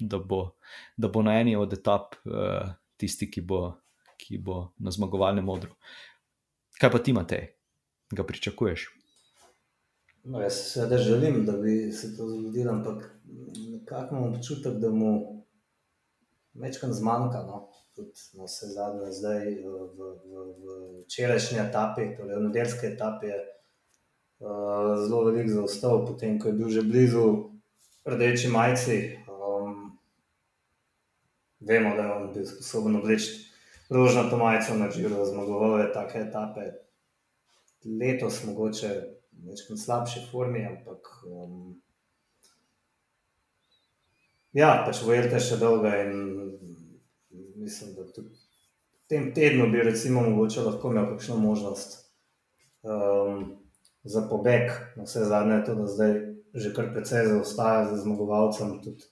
[0.00, 0.42] da, bo,
[0.96, 3.64] da bo na eni od etap uh, tisti, ki bo,
[4.20, 5.72] ki bo na zmagovalnem modru.
[6.80, 7.52] Kaj pa ti, Matej,
[8.12, 8.88] ga pričakuješ?
[10.24, 13.20] No, jaz seveda želim, da bi se to zgodilo, ampak
[13.72, 15.41] nekako imam občutek, da mu
[16.54, 17.44] večkrat zmanjka.
[17.46, 17.68] No?
[17.94, 20.66] tudi na vse zadnje, zdaj v, v, v, v
[21.04, 26.68] včerajšnji etapi, torej v nedeljski etapi, je uh, zelo velik zaostal, potem ko je bil
[26.72, 27.52] že blizu
[28.08, 28.98] rdeči majci.
[29.28, 29.98] Um,
[31.60, 33.52] vemo, da je on bil sposoben obleči
[33.92, 36.72] rožnato majico na živo, zmagoval je take etape.
[37.84, 38.90] Letos mogoče
[39.42, 41.76] v slabši formi, ampak um,
[44.52, 46.14] ja, pač vojete še dolgo in
[47.62, 51.98] mislim, da tudi v tem tednu bi recimo mogoče lahko imel kakšno možnost
[52.82, 53.56] um,
[54.04, 54.70] za pobeg.
[54.96, 56.14] Na vse zadnje je to, da zdaj
[56.54, 59.04] že kar precej zaostaja za zmagovalcem, tudi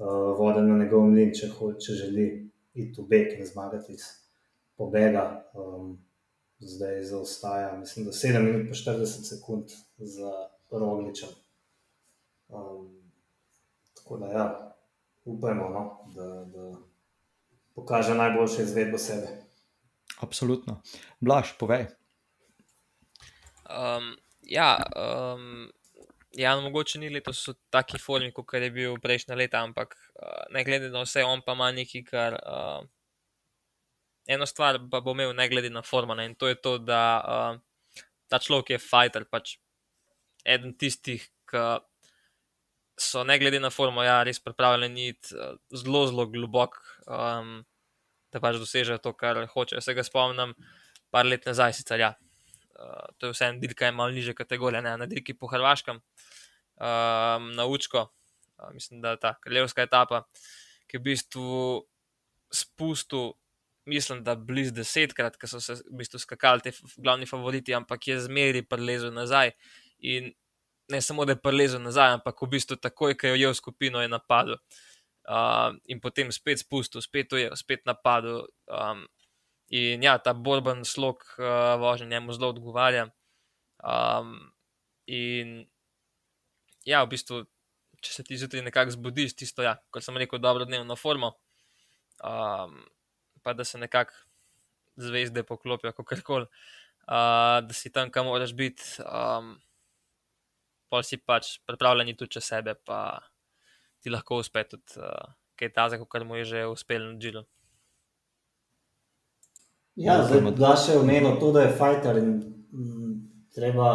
[0.00, 2.28] uh, vode na njegov mlin, če, če želi
[2.72, 4.06] iti v beg in zmagati iz
[4.80, 5.44] pobega.
[5.52, 5.98] Um,
[6.58, 10.32] zdaj zaostaja, mislim, da 7 minut in 40 sekund za
[10.70, 11.28] Rogličem.
[12.48, 12.97] Um,
[14.08, 14.74] tako da, ja,
[15.24, 16.76] upajmo, no, da, da
[17.74, 19.26] pokaže najboljše izvedbo sebe.
[20.20, 20.82] Absolutno.
[21.20, 21.86] Blaž, povej.
[23.68, 25.72] Um, ja, um,
[26.32, 30.48] ja, no, mogoče ni letos v taki formi, kot je bil prejšnja leta, ampak uh,
[30.56, 32.38] ne glede na vse, on pa ima nekaj, kar.
[32.40, 32.88] Uh,
[34.28, 36.14] eno stvar pa bo imel, ne glede na formo.
[36.14, 36.30] Ne?
[36.32, 37.60] In to je to, da uh,
[38.28, 39.58] ta človek je fighter, pač
[40.48, 41.66] eden tistih, ki
[43.00, 47.58] so ne glede na formo, ja, res pripravljeni iti uh, zelo, zelo globok, um,
[48.32, 49.82] da pač dosežejo to, kar hočejo.
[49.84, 50.54] Se ga spomnim,
[51.14, 52.12] par let nazaj, sicer ja.
[52.78, 55.98] Uh, to je vse en dirka, je malo niže kategorije, ne na dirki po Hrvaškem,
[55.98, 60.24] um, na Učko, uh, mislim, da je ta kraljevska etapa,
[60.86, 61.58] ki je v bistvu
[62.54, 63.32] spustil
[63.88, 68.18] mislim, da blizu desetkrat, ker so se v bistvu skakali ti glavni favoriti, ampak je
[68.26, 69.54] zmeri prelezel nazaj.
[70.12, 70.32] In
[70.88, 74.08] ne samo, da je prelezel nazaj, ampak v bistvu takoj, ko je ujel skupino, je
[74.08, 74.56] napadel.
[75.28, 78.46] Uh, in potem spet spustil, spet ujel, spet napadel.
[78.66, 79.04] Um,
[79.68, 83.10] in ja, ta borben slog uh, vožnje njemu zelo odgovarja.
[83.84, 84.52] Um,
[85.06, 85.68] in
[86.88, 87.42] ja, v bistvu,
[88.00, 91.34] če se ti zjutraj nekako zbudiš, tisto, ja, kot sem rekel, dobro dnevno formo.
[92.24, 92.80] Um,
[93.44, 94.16] pa da se nekako
[94.98, 96.48] zvezde poklopijo, kako koli,
[97.06, 99.58] uh, da si tam, kam moraš biti, um,
[100.88, 103.20] pa si pač pripravljen tudi čez sebe, pa
[104.00, 107.42] ti lahko uspe tudi uh, kaj tazega, kar mu je že uspelo na džilu.
[109.98, 112.30] Ja, zdaj da še omenil to, da je fighter in
[112.70, 113.16] m, mm,
[113.54, 113.88] treba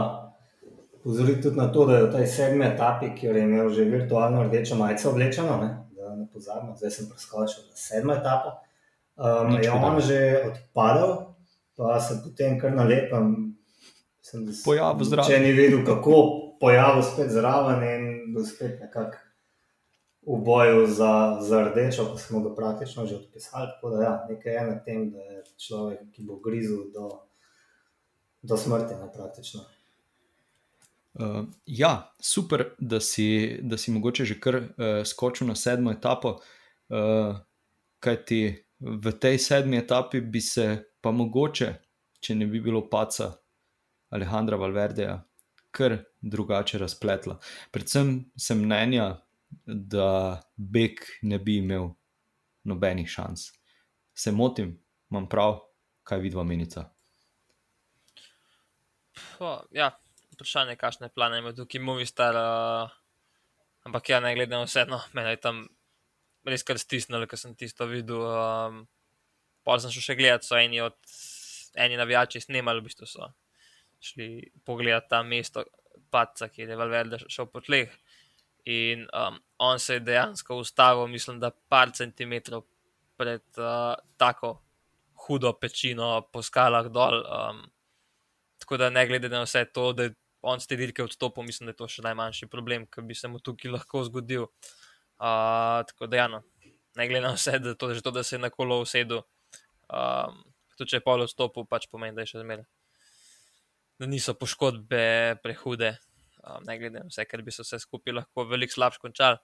[1.03, 4.43] pozoriti tudi na to, da je v tej sedmi etapi, kjer je imel že virtualno
[4.43, 8.57] rdečo majico oblečeno, ne, da ne pozabimo, zdaj sem preskočil na sedmo etapo.
[9.15, 11.11] Um, je on že odpadel,
[11.77, 13.55] pa se potem kar nalepam.
[14.65, 15.27] Pojavil zraven.
[15.27, 19.19] Če ni vedel, kako pojavil spet zraven in bil spet nekako
[20.23, 23.67] v boju za, za rdečo, pa smo ga praktično že odpisali.
[23.75, 27.09] Tako da ja, nekaj je na tem, da je človek, ki bo grizel do,
[28.41, 29.65] do smrti, ne praktično.
[31.13, 34.63] Uh, ja, super, da si, da si mogoče že kar uh,
[35.05, 37.35] skočil na sedmo etapo, uh,
[37.99, 38.41] kaj ti
[38.79, 41.73] v tej sedmi etapi bi se pa mogoče,
[42.19, 43.33] če ne bi bilo paca
[44.09, 45.19] Alejandra Valverdeja,
[45.71, 47.37] kar drugače razpletla.
[47.71, 49.17] Predvsem sem mnenja,
[49.65, 51.91] da Bek ne bi imel
[52.63, 53.51] nobenih šans.
[54.15, 54.77] Se motim,
[55.11, 55.59] imam prav,
[56.03, 56.87] kaj vidva menica.
[59.75, 59.91] Ja,
[60.33, 62.35] vprašanje, kakšne plane ima tukaj Movistar.
[62.35, 62.93] Uh,
[63.83, 65.65] ampak ja, ne glede na vse, no, meni je tam
[66.47, 68.23] res kar stisnili, ker sem tisto videl.
[68.23, 68.83] Um,
[69.67, 70.97] pa sem šel še gledati, so eni od
[71.75, 73.29] eni navijači snemali, v bistvu so
[74.03, 75.63] šli pogledati ta mesto,
[76.13, 77.91] paca, kjer je Valverde šel po tleh.
[78.69, 82.63] In um, on se je dejansko ustavil, mislim, da par centimetrov
[83.19, 84.55] pred uh, tako
[85.25, 87.23] hudo pečino po skalah dol.
[87.23, 87.63] Um,
[88.59, 91.67] tako da ne glede na vse to, da je on z te dirke odstopil, mislim,
[91.67, 94.47] da je to še najmanjši problem, ki bi se mu tukaj lahko zgodil.
[95.23, 96.41] Uh, tako da, ja, no,
[96.99, 99.23] ne glede na vse, da, to, to, da se je na kolo usedel,
[99.87, 100.41] um,
[100.75, 102.67] tudi če je pol odstopil, pač pomeni, da je še zmeraj.
[104.03, 105.93] Da niso poškodbe prehude,
[106.43, 109.39] um, ne glede na vse, ker bi se vse skupaj lahko veliko slabše končali.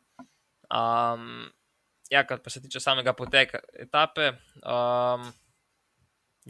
[0.68, 1.46] Um,
[2.12, 4.34] ja, kar pa se tiče samega poteka etape.
[4.60, 5.24] Um,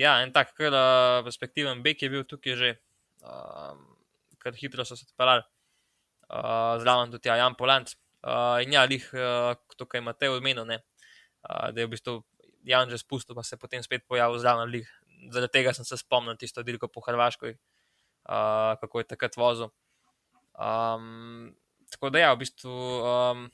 [0.01, 2.73] ja, en tak, kar uh, perspektiven bek je bil tukaj že,
[3.21, 3.85] um,
[4.41, 5.45] kar hitro so se odpeljali,
[6.33, 7.93] uh, zraven tudi ja, Jan Polanc.
[8.25, 12.19] Uh, in ja, lih, uh, tukaj imate omenjeno, uh, da je v bistvu
[12.65, 14.81] Jan že spustil, pa se je potem spet pojavil zraven.
[15.29, 17.59] Zaradi tega sem se spomnil tisto dirko po Hrvaškoj,
[18.29, 19.73] uh, kako je takrat vozil.
[20.53, 21.55] Um,
[21.89, 23.47] tako da ja, v bistvu um,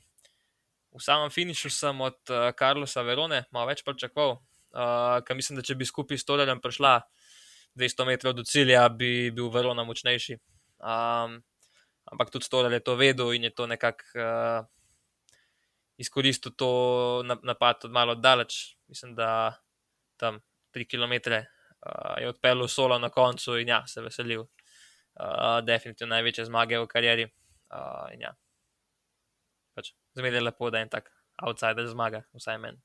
[0.92, 5.64] v samem finišu sem od uh, Karlosa Verone malo več pričakoval, uh, ker mislim, da
[5.64, 7.00] če bi skupaj s Torelem prišla
[7.76, 10.38] 200 metrov do cilja, bi bil Verona močnejši.
[10.80, 11.40] Um,
[12.12, 14.64] ampak tudi Storer je to vedel in je to nekako uh,
[16.00, 16.70] izkoristil to
[17.24, 18.76] napad od malo daleč.
[18.88, 19.56] Mislim, da
[20.16, 20.40] tam
[20.72, 24.46] 3 km uh, je odpeljal solo na koncu in ja, se veselil.
[25.20, 27.28] Uh, definitivno največje zmage v karieri.
[27.72, 28.34] Uh, ja.
[29.74, 31.10] pač, Zmeraj je lepo, da en tak
[31.42, 32.78] outsider zmaga, vsaj meni.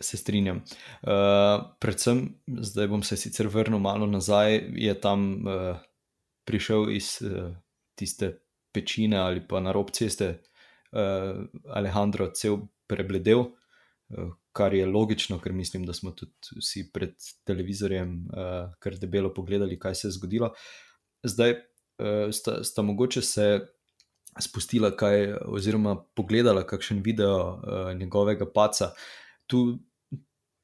[0.00, 0.60] Se strinjam.
[1.00, 2.26] Uh, predvsem,
[2.60, 5.78] zdaj bom se sicer vrnil malo nazaj, je tam uh,
[6.44, 7.54] prišel iz uh,
[7.96, 8.36] tiste
[8.72, 10.28] pečine ali pa na rob ceste
[10.92, 13.56] uh, Alejandro cel prebledel,
[14.52, 17.14] kar je logično, ker mislim, da smo tudi vsi pred
[17.44, 20.52] televizorjem uh, kar debelo pogledali, kaj se je zgodilo.
[21.26, 23.48] Zdaj uh, sta, sta mogoče se
[24.40, 28.92] spustila kaj, oziroma pogledala kakšen video uh, njegovega paca.
[29.46, 29.78] Tu,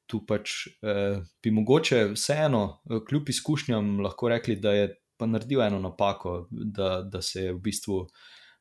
[0.07, 5.79] tu pač uh, bi mogoče vseeno, kljub izkušnjam, lahko rekli, da je pa naredil eno
[5.79, 8.07] napako, da, da se je v bistvu.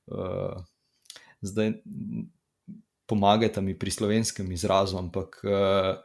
[0.06, 0.58] Uh,
[1.42, 1.72] zdaj
[3.12, 6.00] pomagajte mi pri slovenskem izrazu, ampak uh,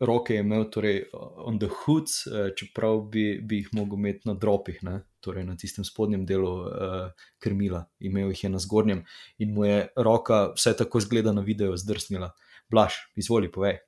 [0.00, 4.36] roke je imel torej on the hoods, uh, čeprav bi, bi jih mogel imeti na
[4.38, 5.02] dropih, ne?
[5.22, 9.04] torej na tistem spodnjem delu uh, krmila, imel jih je na zgornjem
[9.38, 12.32] in mu je roka, vse tako zgleda na videu, zdrsnila.
[12.72, 13.82] Blaž, izvoli, povej.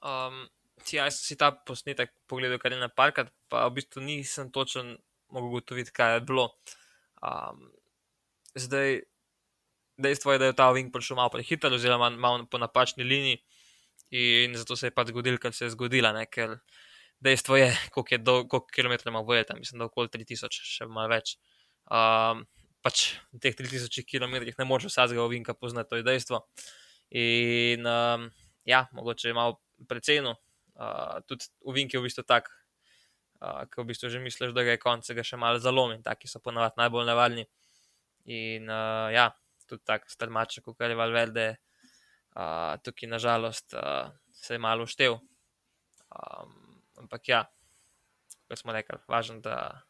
[0.00, 0.46] Um,
[0.88, 4.48] ja, jaz sem si ta posnetek pogledal, kar je na parkrat, pa v bistvu nisem
[4.54, 4.96] točen
[5.30, 6.46] mogel ugotoviti, kaj je bilo.
[7.20, 7.68] Um,
[8.56, 9.02] zdaj,
[10.02, 13.40] dejstvo je, da je ta Wing prišel malo prehiter, oziroma malo po napačni liniji,
[14.10, 16.10] in zato se je pač zgodil, kar se je zgodilo.
[16.32, 16.58] Ker
[17.20, 21.12] dejstvo je, koliko, je do, koliko kilometrov ima vojeta, mislim, da okoli 3000, še malo
[21.12, 21.36] več.
[21.90, 22.44] Um,
[22.84, 26.44] pač v teh 3000 km ne moreš vsakega Winga poznati, to je dejstvo.
[27.20, 28.30] In um,
[28.64, 30.36] ja, mogoče je malo precejno.
[30.74, 32.48] Uh, tudi Wing je v bistvu tak.
[33.40, 36.28] Uh, Ko v bistvu že misliš, da ga je konec, ga še malo zalomi, taki
[36.28, 37.44] so ponavadi najbolj nevarni.
[38.28, 39.30] In uh, ja,
[39.70, 41.46] tudi tako strmaček, kot je Valverde,
[42.34, 45.18] uh, tukaj nažalost uh, se je malo uštev.
[46.10, 47.44] Um, ampak ja,
[48.48, 49.82] kot smo rekli, važno, da,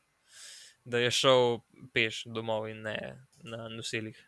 [0.84, 1.60] da je šel
[1.94, 2.98] peš domov in ne
[3.44, 4.18] na nosilih.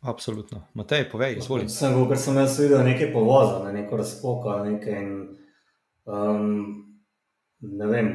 [0.00, 0.62] Absolutno.
[0.78, 1.68] Matej, povej, izvoli.
[1.68, 5.10] Sem bil, ker sem jaz videl nekaj povoza, ne, neko razpoko, nekaj in
[6.06, 6.44] um,
[7.60, 8.12] ne vem,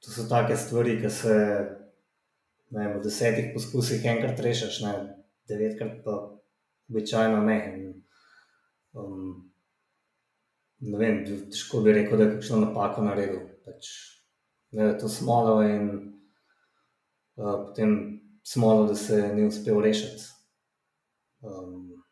[0.00, 1.34] to so take stvari, ki se
[2.70, 4.94] ne, v desetih poskusih enkrat rešiš, ne,
[5.50, 6.16] devetkrat pa
[6.90, 7.58] običajno ne.
[7.74, 7.86] In,
[8.92, 9.34] um,
[10.80, 13.42] ne vem, težko bi rekel, da je kakšno napako naredil.
[13.66, 13.90] Pač,
[14.72, 15.88] ne, da je to smolo in
[17.36, 17.96] uh, potem
[18.46, 20.30] smolo, da se ni uspel rešiti.
[21.40, 22.04] Um,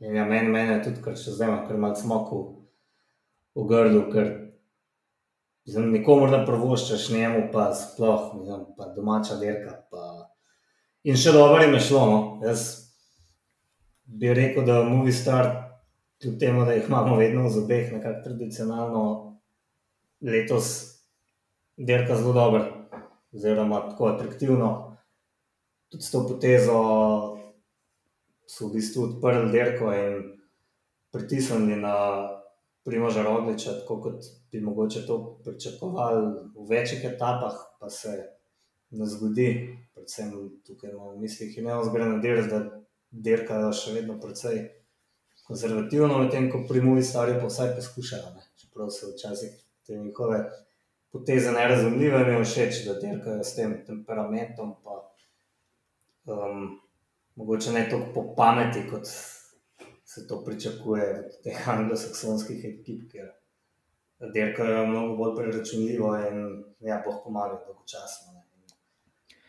[0.00, 2.40] ja, meni, meni je tudi, kar še zdaj, ker malo smoku
[3.56, 4.49] v grlu, ker
[5.70, 9.76] Zdaj, nikomu ne prvoščaš, njemu pa sploh, mislim, pa domača derka.
[9.90, 10.30] Pa...
[11.06, 12.00] In še dobro je šlo.
[12.10, 12.16] No?
[12.42, 12.64] Jaz
[14.04, 15.50] bi rekel, da je Movie Star,
[16.18, 19.04] kljub temu, da jih imamo vedno v zobeh, nekako tradicionalno,
[20.26, 20.72] letos
[21.78, 22.64] derka zelo dobro,
[23.32, 24.72] oziroma tako atraktivno.
[25.90, 26.80] Tudi s to potezo
[28.50, 30.20] so v bistvu odprli derko in
[31.14, 31.94] pritisnili na
[32.84, 38.14] Primoža Rogliča, tako kot bi mogoče to pričakovali v večjih etapah, pa se
[38.90, 39.78] ne zgodi.
[39.94, 40.32] Predvsem
[40.66, 42.60] tukaj imamo v mislih imamo zgoraj na del, da
[43.10, 44.62] dirkajo še vedno precej
[45.46, 48.34] konzervativno, medtem ko primovi stvari pa vsaj poskušajo.
[48.36, 48.44] Ne?
[48.60, 50.44] Čeprav so včasih te njihove
[51.10, 55.00] poteze nerazumljive, mi je všeč, da dirkajo s tem temperamentom, pa
[56.30, 56.78] um,
[57.34, 59.06] mogoče ne toliko po pameti kot
[60.10, 63.28] se to pričakuje od teh anglosaksonskih ekip, ker
[64.20, 68.40] dirkajo mnogo bolj preračunljivo in ja, boh pomaga dolgočasno.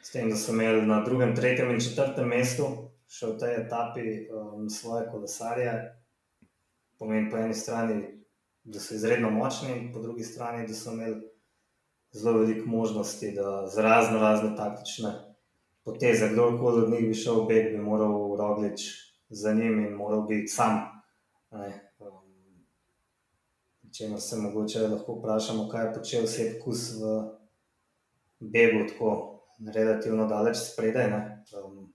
[0.02, 2.68] S tem, da so imeli na drugem, tretjem in četrtem mestu
[3.12, 5.74] še v tej etapi um, svoje kolesarje,
[7.00, 8.00] pomeni po eni strani,
[8.64, 11.20] da so izredno močni, po drugi strani, da so imeli
[12.16, 15.12] zelo veliko možnosti, da z razno razne taktične
[15.84, 18.88] poteze, kdorkoli od njih bi šel v beg, bi moral Roglič
[19.30, 20.80] za njim in moral biti sam.
[21.52, 21.72] Um,
[23.92, 27.12] če se mogoče lahko vprašamo, kaj je počel vse kus v
[28.40, 29.12] begu, tako
[29.76, 31.14] relativno daleč spredaj.
[31.60, 31.92] Um,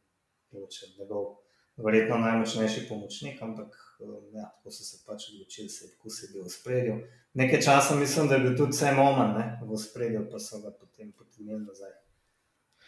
[1.77, 6.47] verjetno najmočnejši pomočnik, ampak um, ja, tako so se pač odločili, da je kus bil
[6.47, 6.97] v spredju.
[7.37, 11.13] Nekaj časa mislim, da je bil tudi vse moment v spredju, pa so ga potem
[11.13, 11.93] potegnili nazaj.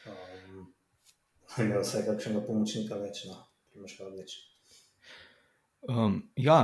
[0.09, 0.73] Um,
[1.59, 3.27] imel vse kakšnega pomočnika več.
[3.29, 3.43] No
[3.77, 4.39] imaš kaj več.
[5.89, 6.59] Um, ja,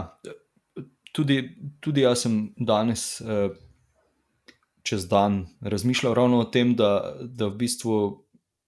[1.14, 1.38] tudi,
[1.80, 3.54] tudi jaz sem danes uh,
[4.84, 7.96] čez dan razmišljal ravno o tem, da, da v bistvu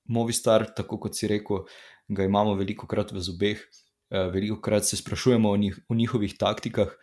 [0.08, 1.64] Movistar, tako kot si rekel,
[2.08, 6.36] ga imamo veliko krat v zobeh, eh, veliko krat se sprašujemo o, njih, o njihovih
[6.38, 6.94] taktikah,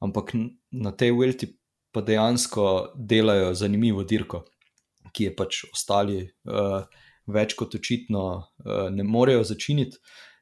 [0.00, 0.32] ampak
[0.70, 1.50] na tej Welti
[1.92, 4.44] pa dejansko delajo zanimivo dirko,
[5.12, 6.84] ki je pač ostali uh,
[7.26, 9.96] več kot očitno uh, ne morejo začiniti.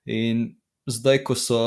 [0.07, 0.49] In
[0.87, 1.61] zdaj, ko so.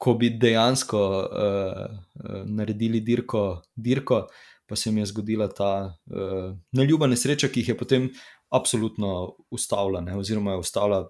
[0.00, 4.22] Ko bi dejansko uh, naredili dirko, dirko,
[4.66, 8.06] pa se mi je zgodila ta uh, neljuba nesreča, ki jih je potem
[8.50, 11.02] absolutno ustavila, ne, oziroma je ustavila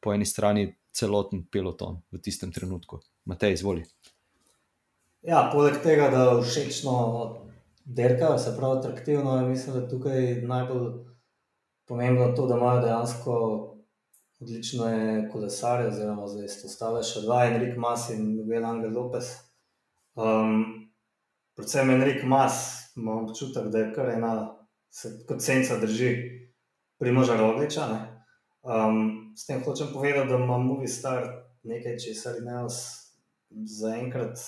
[0.00, 3.02] po eni strani celoten peloton v tistem trenutku.
[3.28, 3.84] Matej, izvoli.
[5.26, 6.94] Ja, poleg tega, da je všečno
[7.84, 10.88] derkajo, se pravi, atraktivno je, mislim, da tukaj najbolj
[11.88, 13.34] pomembno to, da imajo dejansko
[14.40, 14.84] odlično
[15.32, 19.32] kolesarje, oziroma zdaj ostale še dva, Enrik Mas in Miguel Angel Lopez.
[20.14, 20.90] Um,
[21.58, 22.60] predvsem Enrik Mas,
[22.96, 24.32] imam občutek, da je kar ena,
[24.90, 26.12] se kot senca drži
[26.98, 27.88] primoža Rogliča.
[28.62, 31.26] Um, s tem hočem povedati, da ima Movistar
[31.62, 32.62] nekaj, česar ne
[33.80, 34.38] zaenkrat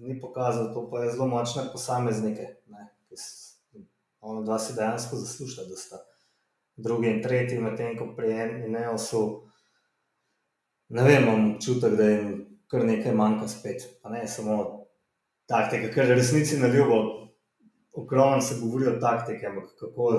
[0.00, 2.46] ni pokazal, to pa je zelo močne posameznike,
[3.08, 6.00] ki so dva si dejansko zaslužila, da sta
[6.76, 8.68] drugi in tretji, medtem ko pri eni
[10.88, 12.34] ne vem, imam občutek, da jim
[12.70, 13.86] kar nekaj manjka spet.
[14.02, 14.86] Pa ne samo
[15.50, 17.00] taktike, ker resnici na ljubo,
[17.92, 20.10] ogromno se govori o taktike, ampak kako,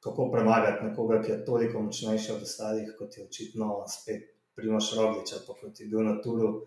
[0.00, 5.34] kako premagati nekoga, ki je toliko močnejši od ostalih, kot je očitno spet Primoš Roglič,
[5.46, 6.66] pa kot je bil na turu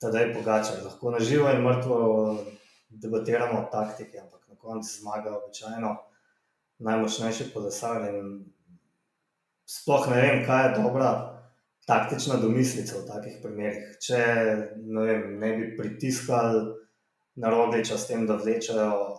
[0.00, 0.80] tedaj pogača.
[0.84, 1.96] Lahko na živo in mrtvo
[2.90, 5.96] debatiramo o taktiki, ampak na koncu zmaga običajno
[6.80, 8.06] najmočnejši kolesar.
[9.70, 11.10] Sploh ne vem, kaj je dobra
[11.90, 13.96] taktična domislica v takih primerih.
[14.02, 14.18] Če
[14.76, 16.62] ne, vem, ne bi pritiskali
[17.40, 19.16] na rogliča s tem, da vlečajo.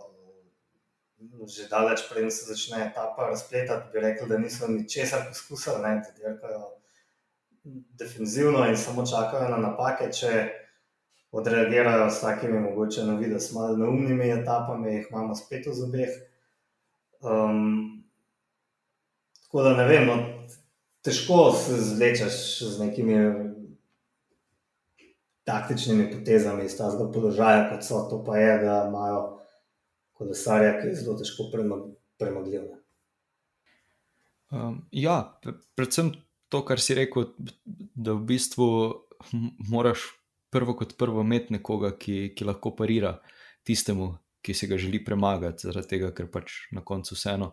[1.22, 6.62] Že daleč prej se začne etapa razpletati, bi rekel, da niso ničesar poskusili, da dirkajo
[8.00, 10.10] defenzivno in samo čakajo na napake.
[10.14, 10.32] Če
[11.32, 16.18] odreagirajo s takimi, mogoče na vidi, malo neumnimi etapami, jih imamo spet v zobeh.
[17.22, 18.04] Um,
[19.44, 20.18] tako da ne vem, no,
[21.06, 22.38] težko se zvlečeš
[22.76, 23.18] z nekimi
[25.44, 29.22] taktičnimi potezami iz tega položaja, kot so to, pa je, da imajo
[30.18, 31.50] kolesarja, ki je zelo težko
[32.20, 32.70] premagljiv.
[34.52, 35.40] Um, ja,
[35.76, 36.14] predvsem
[36.52, 37.32] to, kar si rekel,
[37.96, 38.68] da v bistvu
[39.72, 40.10] moraš
[40.52, 43.16] prvo kot prvo imeti nekoga, ki, ki lahko parira
[43.68, 44.12] tistemu,
[44.42, 47.52] ki se ga želi premagati, zaradi tega, ker pač na koncu vseeno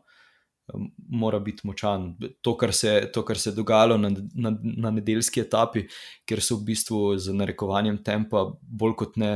[0.74, 0.88] um,
[1.20, 2.10] mora biti močan.
[2.42, 5.86] To, kar se, to, kar se je dogajalo na, na, na nedeljski etapi,
[6.28, 9.32] kjer so v bistvu z narekovanjem tempa bolj kot ne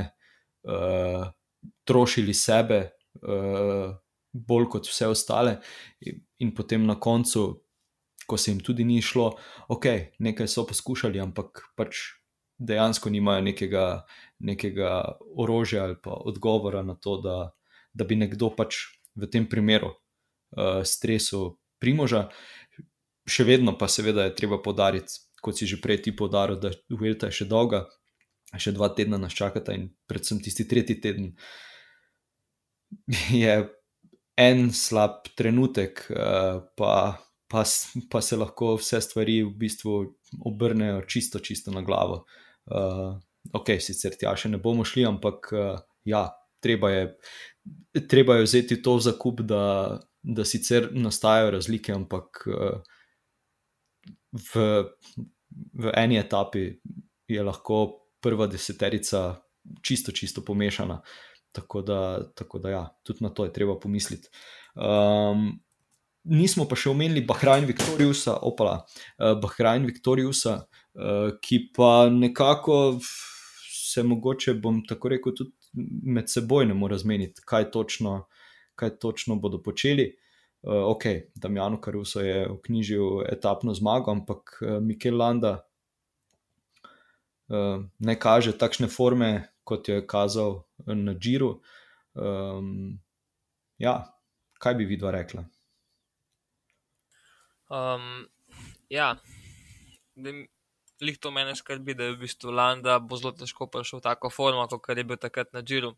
[0.68, 1.26] uh,
[1.88, 2.86] trošili sebe.
[3.22, 3.92] Uh,
[4.32, 5.50] Bolj kot vse ostale,
[6.40, 7.42] in potem na koncu,
[8.24, 9.26] ko se jim tudi ni šlo,
[9.68, 9.86] ok,
[10.24, 12.00] nekaj so poskušali, ampak pač
[12.56, 13.84] dejansko nimajo nekega,
[14.42, 17.36] nekega orožja ali pa odgovora na to, da,
[17.94, 18.82] da bi nekdo pač
[19.14, 22.28] v tem primeru uh, stresu primoža.
[23.28, 27.30] Še vedno pa seveda je treba podariti, kot si že prej ti podaril, da Vuelta
[27.30, 27.86] je še dolga,
[28.58, 31.32] še dva tedna nas čakata in predvsem tisti tretji teden
[33.42, 33.54] je
[34.36, 36.94] en slab trenutek, uh, pa,
[37.48, 37.64] pa,
[38.10, 39.98] pa se lahko vse stvari v bistvu
[40.48, 42.24] obrnejo čisto, čisto na glavo.
[42.66, 43.20] Uh,
[43.50, 46.28] ok, sicer tja še ne bomo šli, ampak uh, ja,
[46.62, 47.04] treba je,
[48.08, 52.78] treba je vzeti to za kup, da, da sicer nastajajo razlike, ampak uh,
[54.32, 54.68] v,
[55.74, 56.68] v eni etapi
[57.28, 57.82] je lahko
[58.22, 59.42] prva deseterica
[59.82, 61.00] čisto, čisto pomešana.
[61.52, 62.00] Tako da,
[62.34, 64.30] tako da ja, tudi na to je treba pomisliti.
[64.72, 65.50] Um,
[66.24, 68.78] nismo pa še omenili Bahrajn Viktorijusa, opala,
[69.18, 70.62] uh, Bahrajn Viktorijusa,
[71.40, 72.98] ki pa nekako
[73.92, 75.52] se mogoče, bom tako rekel, tudi
[76.14, 78.26] med seboj ne more zmeniti, kaj točno,
[78.76, 80.12] kaj točno bodo počeli.
[80.62, 85.56] Uh, ok, Damjano Karuso je vknjižil etapno zmago, ampak uh, Mikel Landa
[87.48, 91.56] uh, ne kaže takšne forme, kot je kazal na Džiru.
[92.14, 93.00] Um,
[93.78, 93.96] ja,
[94.62, 95.44] kaj bi vidva rekla?
[97.72, 98.28] Um,
[98.90, 99.16] ja,
[101.02, 104.30] Lih to meni skrbi, da je v bistvu Landa bo zelo težko prišel v tako
[104.30, 105.96] formo, kot je bil takrat na Džiru,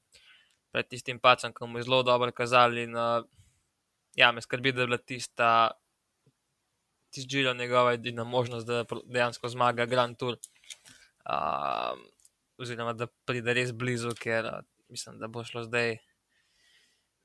[0.73, 2.87] pred tistim pacem, ki mu je zelo dobro kazali.
[2.89, 3.27] Uh,
[4.17, 5.51] ja, me skrbi, da je bila tista,
[7.13, 10.39] tisti Džiro njegova edina možnost, da dejansko zmaga Grand Tour.
[11.29, 12.01] Uh,
[12.59, 15.99] oziroma, da pride res blizu, ker uh, mislim, da bo šlo zdaj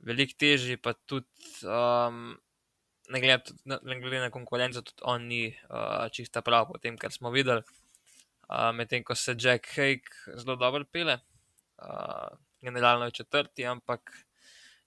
[0.04, 1.32] veliko težje, pa tudi.
[1.64, 2.36] Um,
[3.10, 7.12] ne glede, ne glede na konkurenco, tudi on ni uh, čista prav po tem, kar
[7.12, 7.64] smo videli.
[8.50, 11.20] Uh, Medtem ko se Jack Hake zelo dobro pele,
[11.82, 12.30] uh,
[12.62, 14.12] generalno je četrti, ampak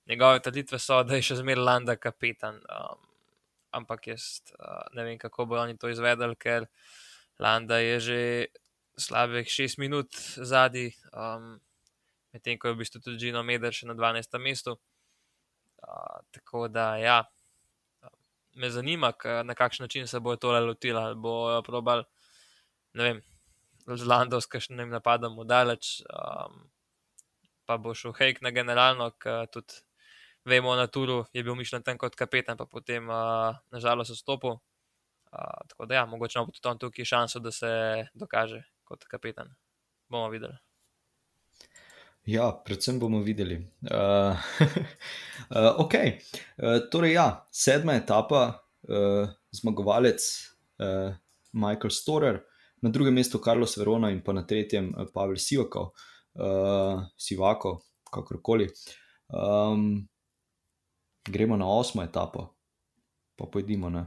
[0.06, 2.58] njegove trditve so, da je še zmeraj Landa kapetan.
[2.70, 3.08] Um,
[3.72, 6.66] ampak jaz uh, ne vem, kako bo oni to izvedeli, ker
[7.40, 8.22] Landa je že
[8.98, 11.56] slabih šest minut zadnji, um,
[12.32, 14.38] medtem ko je v bistvu tudi Gino Meder še na 12.
[14.38, 14.76] mestu.
[15.82, 17.22] Uh, tako da, ja,
[18.54, 19.12] me zanima,
[19.44, 21.14] na kakšen način se bo to lotila.
[21.14, 22.04] Bo probal,
[22.94, 23.22] ne vem,
[23.86, 26.68] z Lando s kakšnim napadom v daleč, um,
[27.66, 29.82] pa bo šel hejk na generalno, ker tudi
[30.44, 34.58] vemo, na Turu je bil mišljen tam kot kapetan, pa potem uh, nažalost odstopil.
[35.32, 37.70] Uh, tako da, ja, mogoče ima tudi on tukaj šanso, da se
[38.14, 39.54] dokaže kot kapetan.
[40.08, 40.71] Bomo videli.
[42.26, 43.56] Ja, predvsem bomo videli.
[43.82, 44.38] Uh,
[45.50, 50.22] uh, ok, uh, torej, ja, sedma etapa, uh, zmagovalec
[50.78, 51.14] uh,
[51.52, 52.38] Michael Storer,
[52.82, 55.90] na drugem mestu Carlos Verona in pa na tretjem Pavel Sivako,
[56.38, 57.80] uh, Sivako,
[58.12, 58.68] kakorkoli.
[59.34, 60.06] Um,
[61.26, 62.46] gremo na osmo etapo,
[63.34, 63.90] pa pojdimo.
[63.90, 64.06] Ne?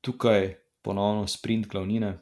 [0.00, 2.18] Tukaj ponovno sprint glavnine,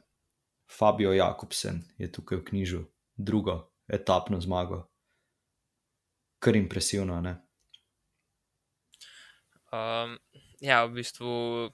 [0.79, 2.85] Fabio Jakobsen je tukaj v knjižu,
[3.17, 4.87] drugo etapno zmago.
[6.39, 7.19] Kar impresivno.
[9.71, 10.19] Um,
[10.61, 11.71] ja, v bistvu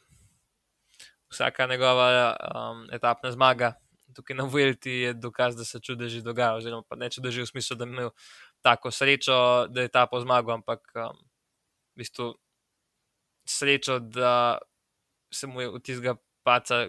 [1.30, 3.74] vsaka njegova um, etapna zmaga.
[4.14, 7.84] Tukaj na Vuelti je dokaz, da se čudeži dogajajo, oziroma ne čudeži v smislu, da
[7.84, 8.10] je imel
[8.62, 11.18] tako srečo, da je ta po zmagu, ampak um,
[11.94, 12.32] v bistvu
[13.46, 14.58] srečo, da
[15.32, 16.86] se mu je od tistega paca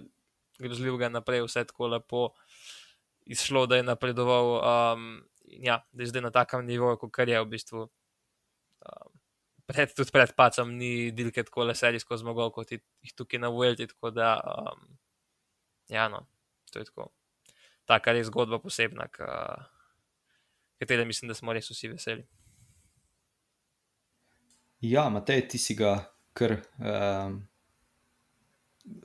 [0.59, 2.29] grozljivega naprej vse tako lepo
[3.27, 5.07] izšlo, da je napredoval, um,
[5.43, 7.87] ja, da je zdaj na takem nivoju, kot je v bistvu.
[8.87, 9.11] Um,
[9.67, 13.87] pred, tudi pred pacem ni dilke tako le serijsko zmogol, kot jih tukaj na Vuelti.
[13.91, 14.97] Tako da, um,
[15.91, 16.25] ja, no,
[16.71, 17.11] to je tako.
[17.87, 19.07] Taka je zgodba posebna,
[20.79, 22.25] katero mislim, da smo res vsi veseli.
[24.83, 25.95] Ja, Matej, ti si ga
[26.37, 27.39] kar, um,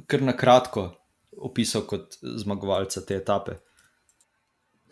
[0.06, 0.90] kar na kratko
[1.32, 3.56] opisal kot zmagovalca te etape.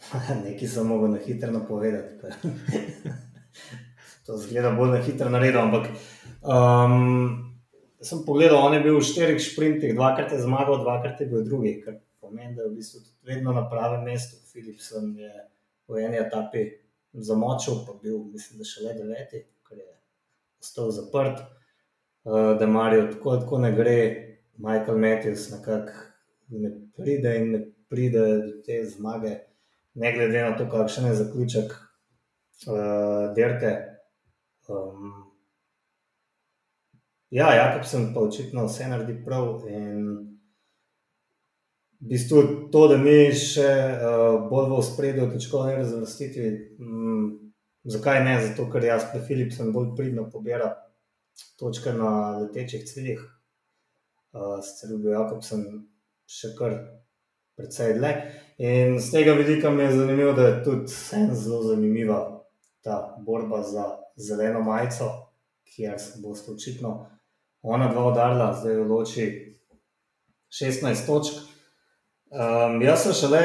[0.45, 2.33] Nekaj sem mogel na hitro napovedati.
[4.27, 5.61] to zgleda bolj na hitro naredil.
[5.61, 5.89] Ampak
[6.43, 7.55] um,
[8.03, 11.77] sem pogledal, on je bil v štirih sprintih, dvakrat je zmagal, dvakrat je bil drugi,
[11.85, 14.41] kar pomeni, da je v bistvu vedno na pravem mestu.
[14.53, 15.33] Philipson je
[15.91, 16.67] v eni etapi
[17.15, 19.91] zamočil, pa bil, mislim, da še le deveti, ker je
[20.63, 21.45] ostal zaprt.
[22.21, 23.99] Uh, da Marijo tako, tako ne gre,
[24.61, 25.93] Michael Matthews nekako
[26.51, 29.39] ne pride in ne pride do te zmage
[29.95, 33.77] ne glede na to, kakšen je zaključek uh, dirke.
[34.69, 35.13] Um,
[37.31, 39.65] ja, Jakob sem pa očitno vse naredil prav.
[39.69, 40.07] In
[42.01, 46.53] v bistvu to, da ni še uh, bolj v spredju, točkovne razvrstitve.
[46.79, 47.27] Um,
[47.85, 48.39] zakaj ne?
[48.47, 50.73] Zato, ker jaz pri Philipsu bolj pridno pobira
[51.59, 53.21] točke na letečih ciljih.
[54.31, 55.65] Uh, Sicer bi bil Jakobsen
[56.31, 56.77] še kar
[57.57, 58.15] precej dlje.
[58.59, 60.87] In z tega vidika mi je zanimivo, da je tudi
[61.33, 62.45] zelo zanimiva
[62.83, 63.85] ta borba za
[64.17, 65.05] zeleno majico,
[65.65, 67.11] kjer se bo očitno
[67.63, 69.27] ona dva udarila, zdaj v loči
[70.51, 71.35] 16 točk.
[72.31, 73.41] Um, jaz sem šele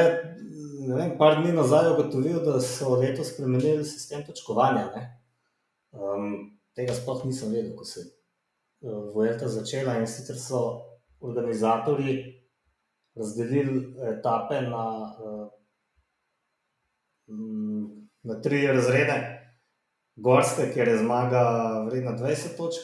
[0.94, 4.88] vem, par dni nazaj ugotovil, da so letos spremenili sistem točkovanja.
[5.92, 8.06] Um, tega sploh nisem vedel, ko se je
[8.92, 10.62] uh, Vojta začela in sicer so
[11.20, 12.35] organizatori
[13.16, 15.48] razdelili etape na, eh,
[18.22, 19.42] na tri razrede.
[20.16, 21.42] Gorske, kjer je zmaga
[21.90, 22.80] vredna 20 točk,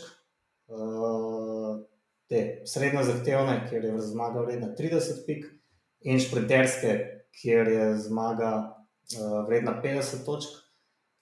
[0.68, 1.85] eh,
[2.28, 5.47] te srednje zahtevne, kjer je zmaga vredna 30 pik,
[6.01, 6.99] in šprinterske,
[7.41, 8.53] kjer je zmaga
[9.12, 10.49] eh, vredna 50 točk,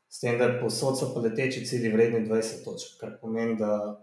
[0.08, 4.00] s tem, da posod so pa leteči cilji vredni 20 točk, kar pomeni, da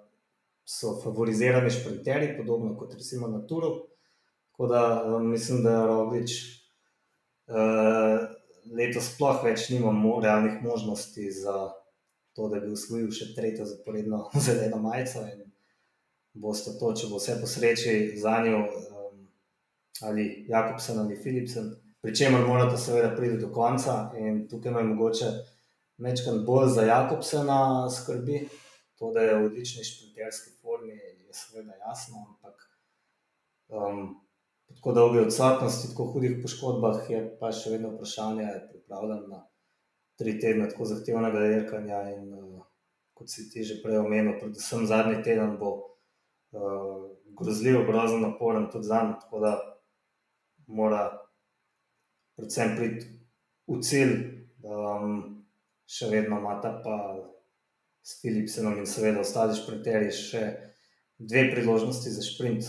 [0.67, 3.87] so favorizirani šprinterji, podobno kot recimo na Turu.
[4.57, 6.31] Tako da um, mislim, da Roglič
[7.47, 8.23] uh,
[8.73, 11.69] letos sploh več nima mo realnih možnosti za
[12.33, 15.21] to, da bi usvojil še tretjo zaporedno zeleno majico.
[16.33, 19.21] Bo sta to, če bo vse po sreči za njo, um,
[20.09, 24.07] ali Jakobsen ali Philipsen, pri čemer morate seveda priti do konca.
[24.17, 25.33] In tukaj me mogoče
[26.01, 27.61] večkrat bolj za Jakobsena
[27.93, 28.47] skrbi,
[28.97, 32.71] to, da je v odlični šprinterski formi, je seveda jasno, ampak.
[33.69, 34.15] Um,
[34.77, 39.43] tako dolge odsotnosti, tako hudih poškodbah, je pa še vedno vprašanje, ali je pripravljen na
[40.17, 42.01] tri tedne tako zahtevnega dirkanja.
[42.15, 42.65] In uh,
[43.17, 48.89] kot si ti že prej omenil, predvsem zadnji teden bo uh, grozljiv, grozno naporen tudi
[48.89, 49.55] za njim, tako da
[50.67, 51.07] mora
[52.37, 53.09] predvsem priti
[53.67, 54.15] v cilj.
[54.67, 55.37] Um,
[55.87, 56.95] še vedno imata pa
[58.03, 60.43] s Philipsenom in seveda ostali šprinterji še
[61.17, 62.67] dve priložnosti za šprint.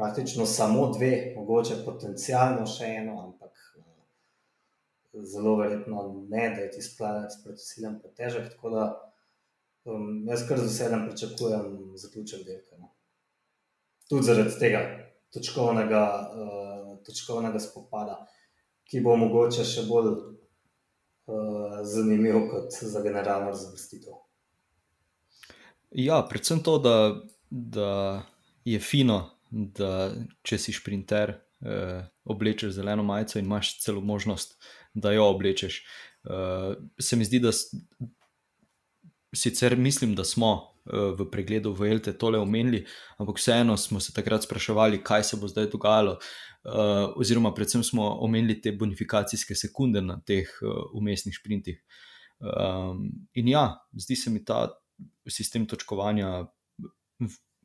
[0.00, 6.84] Praktično samo dve, mogoče potencialno še eno, ampak eh, zelo verjetno ne, da je ti
[6.84, 8.48] skladec proti silem pretežek.
[8.54, 8.86] Tako da
[9.84, 11.66] um, jaz kar z veseljem pričakujem
[12.00, 12.80] zaključek delka.
[12.80, 12.92] No.
[14.08, 14.80] Tudi zaradi tega
[15.36, 18.22] točkovnega, uh, točkovnega spopada,
[18.88, 24.16] ki bo mogoče še bolj uh, zanimiv kot za generalno razvrstitev.
[26.00, 26.96] Ja, predvsem to, da
[27.50, 28.22] da
[28.64, 30.10] je fino, da
[30.46, 34.56] če si šprinter, eh, oblečeš zeleno majico in imaš celo možnost,
[34.94, 35.82] da jo oblečeš.
[36.24, 37.50] Eh, se mi zdi, da
[39.34, 40.52] sicer mislim, da smo
[40.86, 42.84] eh, v pregledu v Elte tole omenili,
[43.18, 46.18] ampak vseeno smo se takrat spraševali, kaj se bo zdaj dogajalo.
[46.60, 51.78] Uh, oziroma, predvsem smo omenili te bonifikacijske sekunde na teh uh, umestnih sprintih.
[52.40, 53.62] Um, in ja,
[53.96, 54.66] zdi se mi ta
[55.28, 56.44] sistem točkovanja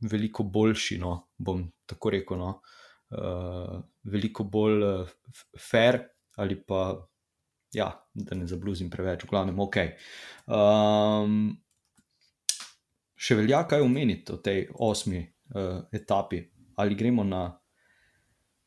[0.10, 2.51] veliko boljši, no, bom tako rekel, no,
[3.16, 3.76] uh,
[4.12, 5.14] veliko bolj uh,
[5.60, 6.01] fair
[6.41, 6.89] ali pa,
[7.74, 9.78] ja, da ne zabluzim preveč, v glavnem, ok.
[10.51, 11.38] Um,
[13.16, 16.41] še velja kaj omeniti o tej osmi uh, etapi,
[16.84, 17.45] ali gremo na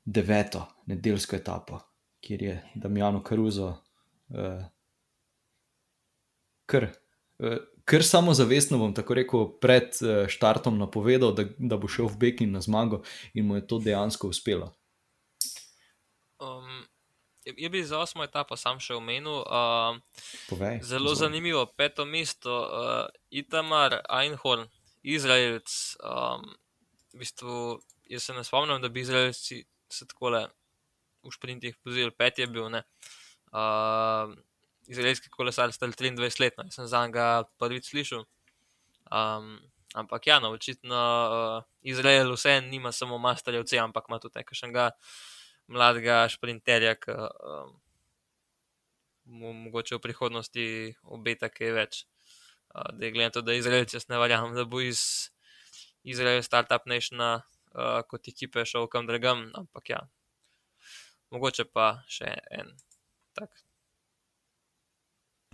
[0.01, 1.83] deveto nedeljsko etapo,
[2.25, 3.75] kjer je Damjano Karuzo.
[4.33, 4.65] Uh,
[6.69, 6.89] Ker
[7.39, 12.17] Ker samo zavestno bom tako rekel, pred eh, štartom napovedal, da, da bo šel v
[12.17, 13.03] Bekin na zmago
[13.35, 14.75] in mu je to dejansko uspelo.
[16.39, 16.85] Um,
[17.45, 19.41] je bi za osmo etapo sam še omenil.
[19.43, 19.97] Uh,
[20.51, 21.23] Povej, zelo zvoj.
[21.25, 24.69] zanimivo, peto mesto, uh, Itamar, Einhorn,
[25.03, 25.97] Izraelc.
[26.05, 26.45] Um,
[27.15, 27.81] v bistvu,
[28.13, 30.45] jaz se ne spomnim, da bi Izraelci se tako le
[31.25, 32.69] v šprintih pozivali, pet je bil.
[32.69, 34.37] Uh,
[34.89, 36.71] izraelski kolesar star 23 let, no.
[36.71, 38.25] sem za njega prvič slišal.
[39.13, 39.59] Um,
[39.95, 44.91] ampak ja, no, očitno uh, Izrael vse nima samo masterjev C, ampak ima tudi nekega
[45.69, 47.75] mladega šprinterja, ki um,
[49.25, 50.67] mu mogoče v prihodnosti
[51.05, 52.05] obeta kaj več.
[52.73, 55.31] Uh, da je gledano to, da Izraelci, jaz ne verjamem, da bo iz
[56.05, 57.41] Izraela Startup Nation uh,
[58.09, 60.03] kot ekipe šel kam drugam, ampak ja,
[61.33, 62.73] mogoče pa še en
[63.37, 63.53] tak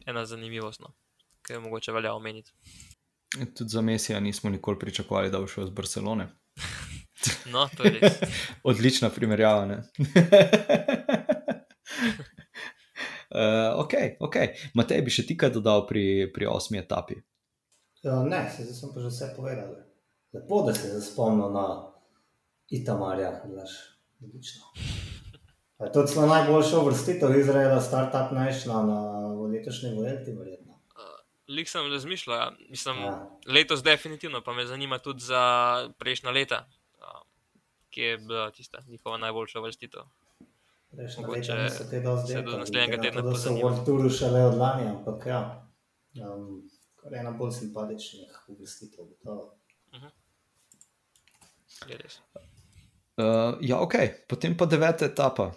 [0.07, 0.95] ena zanimivost, no,
[1.47, 2.53] ki je mogoče velja omeniti.
[3.57, 6.29] Tudi za Mesija nismo nikoli pričakovali, da bo šel iz Barcelone.
[7.53, 8.13] no, to je res.
[8.71, 9.65] Odlična primerjava.
[9.67, 9.79] uh,
[13.77, 14.37] ok, ok.
[14.75, 17.19] Matej, bi še ti kaj dodal pri, pri osmi etapi?
[18.05, 19.75] Ja, ne, se zdaj sem pa že vse povedal.
[20.35, 21.67] Lepo, da se spomnil na
[22.71, 23.71] Itamarja, znaš,
[24.21, 24.63] odlično.
[25.81, 30.73] Je to celo najboljša vrstitev Izraela, Startup Nation na letošnji Vuelti, verjetno.
[30.73, 31.03] Uh,
[31.49, 32.53] Lik sem razmišljal, ja.
[32.69, 33.31] Mislim, ja.
[33.47, 35.43] letos definitivno, pa me zanima tudi za
[35.99, 36.67] prejšnja leta,
[36.99, 37.23] uh,
[37.91, 40.03] ki je bila tista njihova najboljša vrstitev.
[41.19, 42.01] Mogoče se
[42.43, 43.23] do naslednjega tedna.
[43.23, 45.41] To so v Turu še le od lani, ampak ja,
[46.23, 46.63] um,
[47.11, 49.05] ena bolj simpatičnih vrstitev.
[49.05, 49.51] Uh
[49.93, 50.11] -huh.
[53.17, 53.95] Uh, ja, ok,
[54.29, 55.53] potem pa deveta etapa,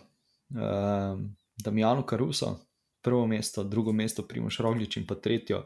[0.56, 1.20] uh,
[1.64, 2.68] Damijano Karuso
[3.08, 5.62] prvo mesto, drugo mesto Primoš Roglič in pa tretjo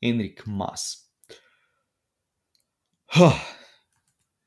[0.00, 1.06] Enrik Mas.
[3.14, 3.38] Huh.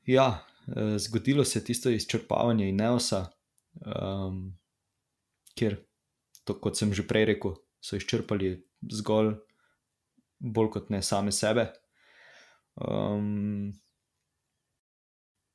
[0.06, 3.30] Ja, eh, zgodilo se je tisto izčrpavanje Ineosa,
[3.80, 4.58] um,
[5.54, 5.78] kjer,
[6.44, 8.58] to, kot sem že prej rekel, so izčrpali
[8.92, 9.34] zgolj
[10.38, 11.70] bolj kot ne same sebe.
[12.76, 13.72] Um,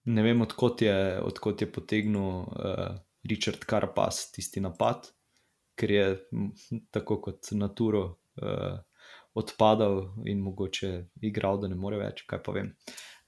[0.05, 5.09] ne vem, odkot je, odkot je potegnil uh, Richard Carpas tisti napad
[5.79, 6.07] ker je
[6.91, 8.03] tako kot naturo
[8.41, 8.79] uh,
[9.33, 12.73] odpadal in mogoče igral, da ne more več, kaj pa vem.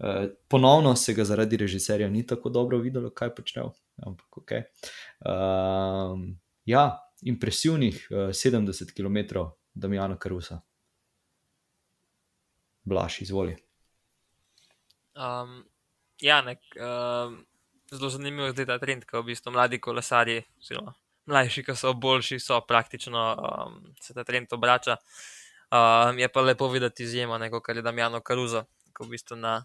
[0.01, 3.69] Uh, ponovno se ga zaradi režiserja ni tako dobro videlo, kaj počne.
[4.01, 4.53] Ampak ok.
[5.21, 6.25] Uh,
[6.65, 6.85] ja,
[7.21, 10.59] impresivnih uh, 70 km, da mi Jana Karusa.
[12.83, 13.55] Blaž, izvoli.
[15.15, 15.61] Um,
[16.19, 17.37] ja, nek, uh,
[17.91, 20.93] zelo zanimivo je ta trend, ko v bistvu mladi kolesari, oziroma
[21.25, 24.97] mlajši, ki so boljši, so praktično um, se ta trend obrača.
[25.71, 29.61] Um, je pa lepo videti izjemo, neko, kar je Damjano Karuzo, ko v bistvu na,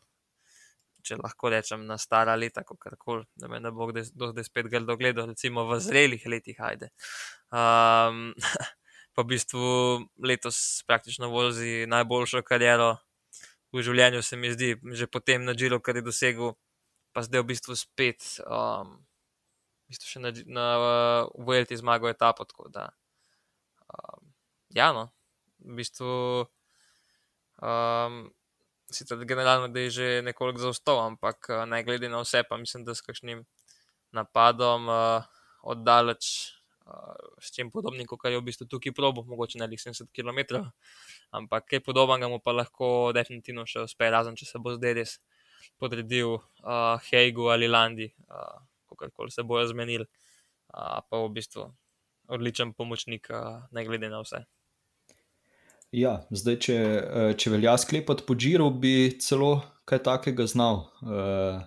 [1.03, 4.71] če lahko rečem, na stara leta, kako koli, da me ne bo kdaj do spet
[4.71, 6.93] grdo gledal, recimo v zrelih letih, ajde.
[7.51, 8.31] Um,
[9.15, 9.67] pa v bistvu
[10.23, 12.95] letos praktično vozi najboljšo kariero
[13.75, 16.55] v življenju, se mi zdi, že potem na Džilu, kar je dosegel,
[17.17, 18.21] pa zdaj v bistvu spet.
[18.45, 19.01] Um,
[19.89, 22.45] bistvu še na, na uh, Vuelti zmagal etapo.
[22.69, 22.91] Da,
[23.89, 24.29] um,
[24.77, 25.09] ja, no,
[25.65, 26.45] v bistvu.
[27.57, 28.27] Um,
[28.93, 32.85] sicer generalno, da je že nekoliko zaostal, ampak uh, ne glede na vse, pa mislim,
[32.85, 33.47] da s kakšnim
[34.13, 35.25] napadom uh,
[35.65, 36.53] oddaleč,
[36.85, 40.69] uh, s čim podobnim, kot je v bistvu tukaj probo, mogoče ne 70 km.
[41.33, 45.17] Ampak kaj podobnega mu pa lahko definitivno še uspe, razen če se bo zdaj res
[45.79, 48.61] podredil uh, Heigu ali Landi, uh,
[48.99, 51.71] kako se bojo zmenili, uh, pa v bistvu
[52.29, 54.45] odličen pomočnik, uh, ne glede na vse.
[55.95, 56.77] Ja, zdaj, če,
[57.39, 61.63] če velja sklepati po Džiru, bi celo kaj takega znal, uh,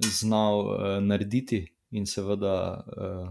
[0.00, 1.60] znal uh, narediti
[1.94, 3.28] in seveda uh,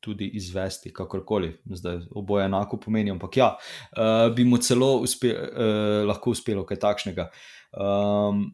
[0.00, 1.52] tudi izvesti, kakorkoli.
[1.64, 6.80] Zdaj, oboje enako pomeni, ampak ja, uh, bi mu celo uspe, uh, lahko uspelo kaj
[6.80, 7.28] takšnega.
[7.76, 8.48] Um,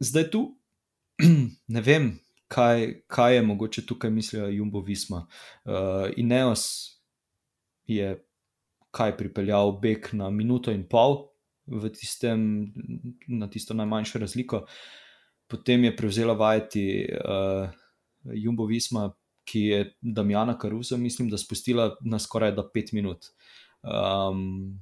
[0.00, 0.42] zdaj tu
[1.74, 2.12] ne vem,
[2.48, 5.26] kaj, kaj je mogoče tukaj mislijo Jumbo Visma.
[5.64, 6.64] Uh, Ineos
[7.86, 8.24] je
[8.90, 11.28] kaj pripeljal beg na minuto in pol,
[11.92, 12.72] tistem,
[13.28, 14.64] na tisto najmanjšo razliko.
[15.48, 17.68] Potem je prevzela vajeti uh,
[18.24, 19.10] Jumbo Visma,
[19.48, 23.30] ki je Damjana Karuza, mislim, da spustila na skoraj da pet minut.
[23.82, 24.80] Um,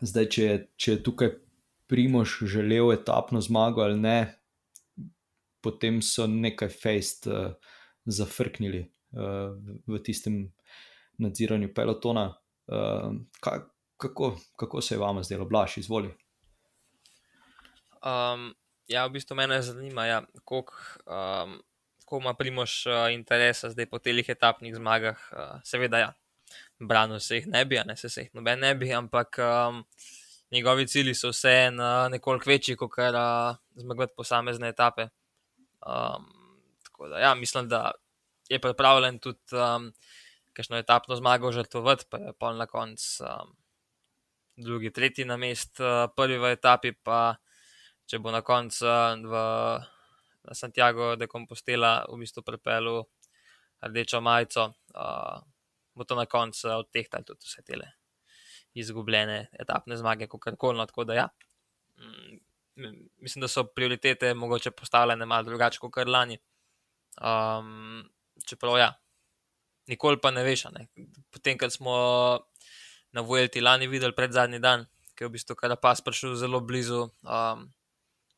[0.00, 1.30] zdaj, če je, če je tukaj
[1.90, 4.18] Primož želel etapno zmago ali ne,
[5.60, 7.50] potem so nekaj fejst uh,
[8.06, 10.44] zafrknili uh, v tistem
[11.18, 12.30] nadziranju pelotona.
[12.70, 13.66] Uh, kaj,
[14.00, 16.14] kako, kako se je vam zdelo, blaš, izvoli?
[18.00, 18.54] Um,
[18.88, 20.74] ja, v bistvu me zanima, ja, koliko
[21.04, 21.58] um,
[22.20, 25.18] ima primoš uh, interesa zdaj po teh etapnih zmagah.
[25.32, 26.12] Uh, seveda, ja,
[26.78, 29.84] brano se jih ne bi, ne se, se jih noben ne bi, ampak um,
[30.52, 35.08] njegovi cilji so vseeno uh, nekoliko večji, kot kar uh, zmagati posamezne etape.
[35.86, 36.26] Um,
[36.84, 37.92] tako da, ja, mislim, da
[38.48, 39.40] je pripravljen tudi.
[39.52, 39.92] Um,
[40.52, 43.54] kakšno etapno zmago žrtvovati, pa je pol na koncu um,
[44.56, 47.36] drugi, tretji na mest, uh, prvi v etapi, pa
[48.10, 52.98] če bo na koncu uh, v Santiago de Compostela v bistvu prepelu
[53.86, 55.40] rdečo majico, uh,
[55.94, 57.80] bo to na koncu uh, odtehtalo tudi vse te
[58.74, 60.86] izgubljene etapne zmage, kot koli.
[60.86, 61.28] Tako da ja.
[61.98, 62.38] Mm,
[63.20, 66.38] mislim, da so prioritete mogoče postavljene malo drugače kot lani.
[67.20, 68.04] Um,
[68.46, 68.92] čeprav, ja,
[69.86, 70.64] nikoli pa ne veš.
[70.74, 70.86] Ne.
[71.30, 71.94] Potem, ko smo
[73.12, 77.08] na Vuelti lani videli pred zadnji dan, ki je v bistvu Karapas prišel zelo blizu,
[77.26, 77.66] um,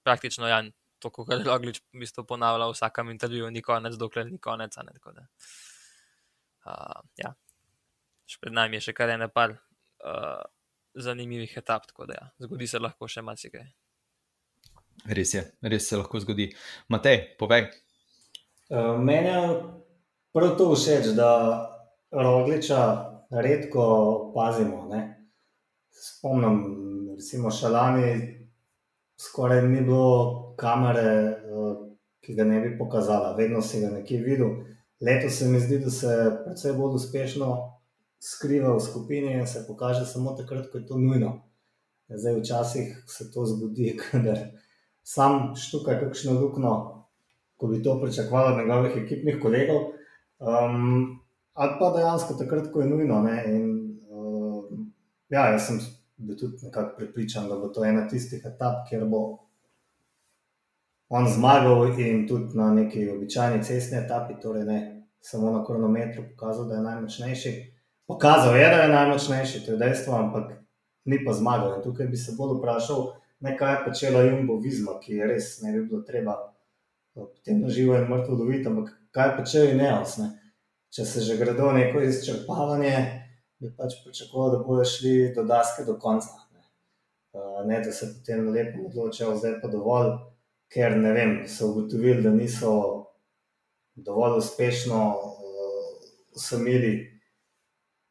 [0.03, 4.31] praktično Jan, to, kar je Roglič v bistvu ponavljal v vsakem intervjuju, ni konec, dokler
[4.31, 4.77] ni konec.
[4.83, 5.27] Ne, da,
[6.67, 7.35] uh, ja.
[8.41, 9.59] Pred nami je še kar ene par
[10.05, 10.43] uh,
[10.95, 13.65] zanimivih etap, tako da ja, zgodi se lahko še marsikaj.
[15.09, 16.51] Res je, res se lahko zgodi.
[16.93, 17.71] Matej, povej.
[18.71, 19.37] Uh, mene
[20.33, 21.31] prav to všeč, da
[22.13, 22.83] rogliča
[23.33, 24.87] redko pazimo.
[24.91, 25.03] Ne?
[25.91, 26.59] Spomnim,
[27.17, 28.39] recimo, šalani,
[29.21, 31.75] skoraj ni bilo kamere, eh,
[32.21, 34.51] ki ga ne bi pokazala, vedno si ga nekje videl.
[35.01, 37.72] Leto se mi zdi, da se predvsej bolj uspešno
[38.23, 41.43] skriva v skupini in se pokaže samo takrat, ko je to nujno.
[42.09, 44.35] Zdaj, včasih se to zgodi, da
[45.03, 46.75] sam štuka kakšno luknjo,
[47.57, 49.81] ko bi to pričakovalo od njegovih ekipnih kolegov.
[50.39, 51.19] Um,
[51.53, 53.19] ali pa dejansko takrat, ko je nujno.
[53.47, 53.67] In,
[54.11, 54.65] uh,
[55.29, 55.81] ja, jaz sem
[56.17, 59.23] bil tudi nekako prepričan, da bo to ena tistih etap, kjer bo
[61.09, 64.81] on zmagal in tudi na neki običajni cestni etapi, torej ne
[65.21, 67.73] samo na kronometru, pokazal, da je najmočnejši.
[68.13, 70.51] Pokazal je, da je najmočnejši, to je dejstvo, ampak
[71.05, 71.77] ni pa zmagal.
[71.77, 73.07] In tukaj bi se bolj vprašal,
[73.59, 76.37] kaj je počela Jumbo Vizma, ki je res ne bi bilo treba.
[77.15, 80.17] Potem na živo in mrtvo dobiti, ampak kaj je neos.
[80.19, 80.29] Ne?
[80.93, 82.97] Če se že gredo neko izčrpavanje,
[83.61, 86.29] bi pač pričakoval, da bodo šli do daske do konca.
[86.53, 86.65] Ne,
[87.33, 90.19] uh, ne da se potem lepo odločijo, zdaj pa dovolj,
[90.73, 92.73] ker ne vem, so ugotovili, da niso
[93.95, 95.01] dovolj uspešno
[96.37, 97.12] usamili uh,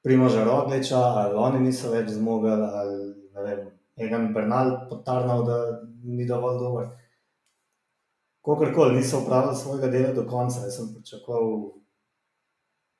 [0.03, 2.97] primoža Rogliča, ali oni niso več zmogli, ali
[3.35, 5.57] ne vem, Egan Bernal potarnal, da
[6.03, 6.89] ni dovolj dober
[8.45, 10.59] kakorkoli niso upravili svojega dela do konca.
[10.59, 11.71] Jaz sem pričakoval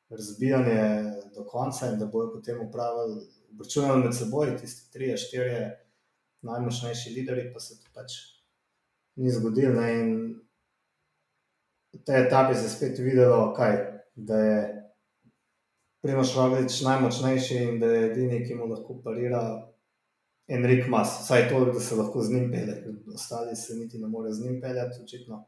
[0.09, 1.03] razbijanje
[1.35, 5.71] do konca in da bodo potem upravili, obračunali med seboj, tisti tri, štiri
[6.41, 8.11] najmočnejši lideri, pa se to pač
[9.15, 9.81] ni zgodilo.
[9.81, 9.93] Ne?
[9.99, 10.11] In
[11.93, 13.77] v tej etapi se je spet videlo, kaj,
[14.15, 14.80] da je
[16.01, 19.41] Primoš Roglič najmočnejši in da je edini, ki mu lahko parira
[20.49, 22.77] Enrik Mas, vsaj to, da se lahko z njim pele,
[23.13, 25.45] ostali se niti ne more z njim peljati, očitno.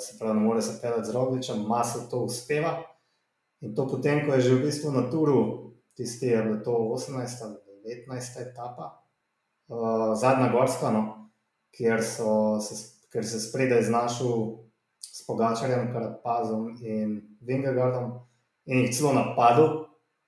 [0.00, 2.82] Se pravi, ne more se peljati z rogličem, Mas to uspeva.
[3.60, 7.44] In to potem, ko je že v bistvu na turu, tisti je bilo to 18
[7.44, 7.56] ali
[8.08, 8.50] 19.
[8.50, 9.04] etapa,
[9.68, 11.30] uh, zadnja gorska, no,
[11.76, 14.56] kjer, so, se, kjer se spredaj znašel
[15.12, 18.31] s Pogačarjem, Karapazom in Vingegardom
[18.66, 19.70] in jih celo napadel,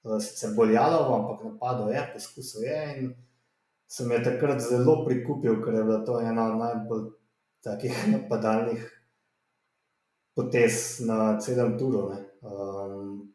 [0.05, 3.13] uh, sicer boljalo, ampak napadel je, poskusil je in
[3.89, 7.05] sem je takrat zelo prikupil, ker je bila to ena od najbolj
[7.65, 8.83] takih napadalnih
[10.35, 12.11] potez na celem turu.
[12.43, 13.35] Um,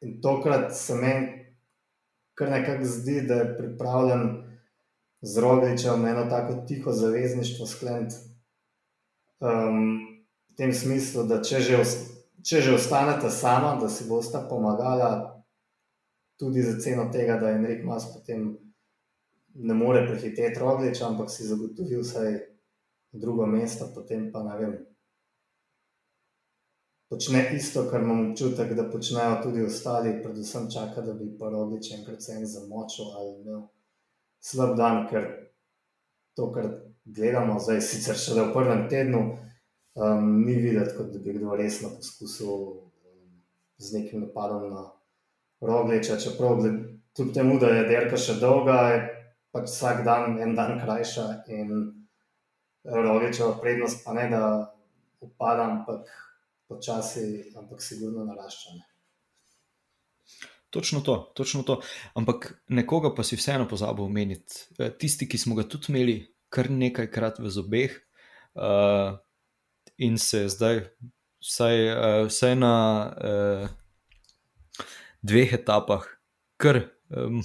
[0.00, 1.44] in tokrat se meni
[2.34, 4.44] kar nekako zdi, da je pripravljen
[5.22, 8.14] z Rogličem eno tako tiho zavezništvo skleniti.
[9.40, 10.00] Um,
[10.48, 11.82] v tem smislu, da če že,
[12.44, 15.10] če že ostanete sama, da si boste pomagala,
[16.36, 18.56] tudi za ceno tega, da je Enrik Mas potem
[19.54, 22.40] ne more prehiteti Rogliča, ampak si zagotovil vsaj
[23.12, 24.74] drugo mesto, potem pa ne vem.
[27.08, 31.92] Počne isto, kar imam občutek, da počnejo tudi ostali, predvsem čaka, da bi pa roglič
[31.94, 33.60] enkrat se en zamočil ali imel
[34.40, 35.28] slab dan, ker
[36.34, 36.66] to, kar
[37.04, 39.20] gledamo zdaj, sicer še v prvem tednu,
[39.94, 42.84] um, ni videti, kot da bi kdo resno poskusil um,
[43.78, 44.84] z nekim napadom na
[45.60, 46.62] rogliča, čeprav
[47.16, 49.02] kljub temu, da je derka še dolga, je
[49.54, 51.70] pač vsak dan en dan krajša in
[52.84, 54.74] rogličeva prednost pa ne, da
[55.24, 56.10] upada, ampak
[56.68, 58.74] počasi, ampak sigurno narašča.
[60.74, 61.80] Točno to, točno to.
[62.18, 64.66] Ampak nekoga pa si vseeno pozabil omeniti.
[64.78, 66.16] Eh, tisti, ki smo ga tudi imeli
[66.50, 67.94] kar nekajkrat v zobeh,
[68.54, 69.14] uh,
[69.98, 70.84] in se zdaj,
[71.42, 72.74] vsaj, uh, vsaj na
[73.10, 73.68] uh,
[75.22, 76.06] dveh etapah,
[76.56, 77.42] kar um,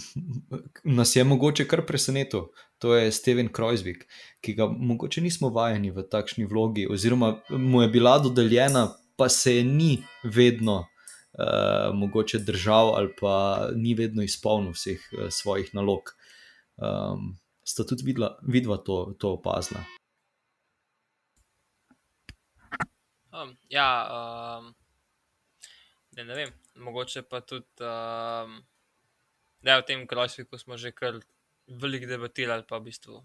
[0.84, 2.50] nas je mogoče kar presenetil.
[2.80, 4.06] To je Steven Krojzvik,
[4.40, 8.88] ki ga mogoče nismo vajeni v takšni vlogi, oziroma mu je bila dodeljena
[9.20, 15.28] pa se je ni vedno uh, mogoče držal ali pa ni vedno izpolnil vseh uh,
[15.30, 16.16] svojih nalog.
[16.78, 19.84] Um, sta tudi videla, vidva to, to opazila.
[23.40, 23.88] Um, ja,
[24.60, 24.76] um,
[26.18, 28.58] ne, ne vem, mogoče pa tudi, um,
[29.64, 31.20] da je v tem krojstvu smo že kar
[31.68, 33.22] veliko debatirali, pa v bistvu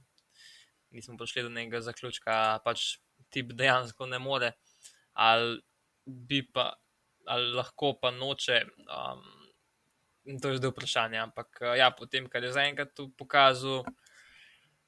[0.95, 2.99] nismo prišli do nekega zaključka, pač
[3.31, 4.53] ti dejansko ne more.
[5.15, 5.59] Ali
[6.07, 6.71] bi pa,
[7.27, 8.61] ali lahko pa noče.
[8.87, 9.27] Um,
[10.41, 11.19] to je zdaj vprašanje.
[11.19, 13.83] Ampak uh, ja, po tem, kar je zaenkrat tu pokazal,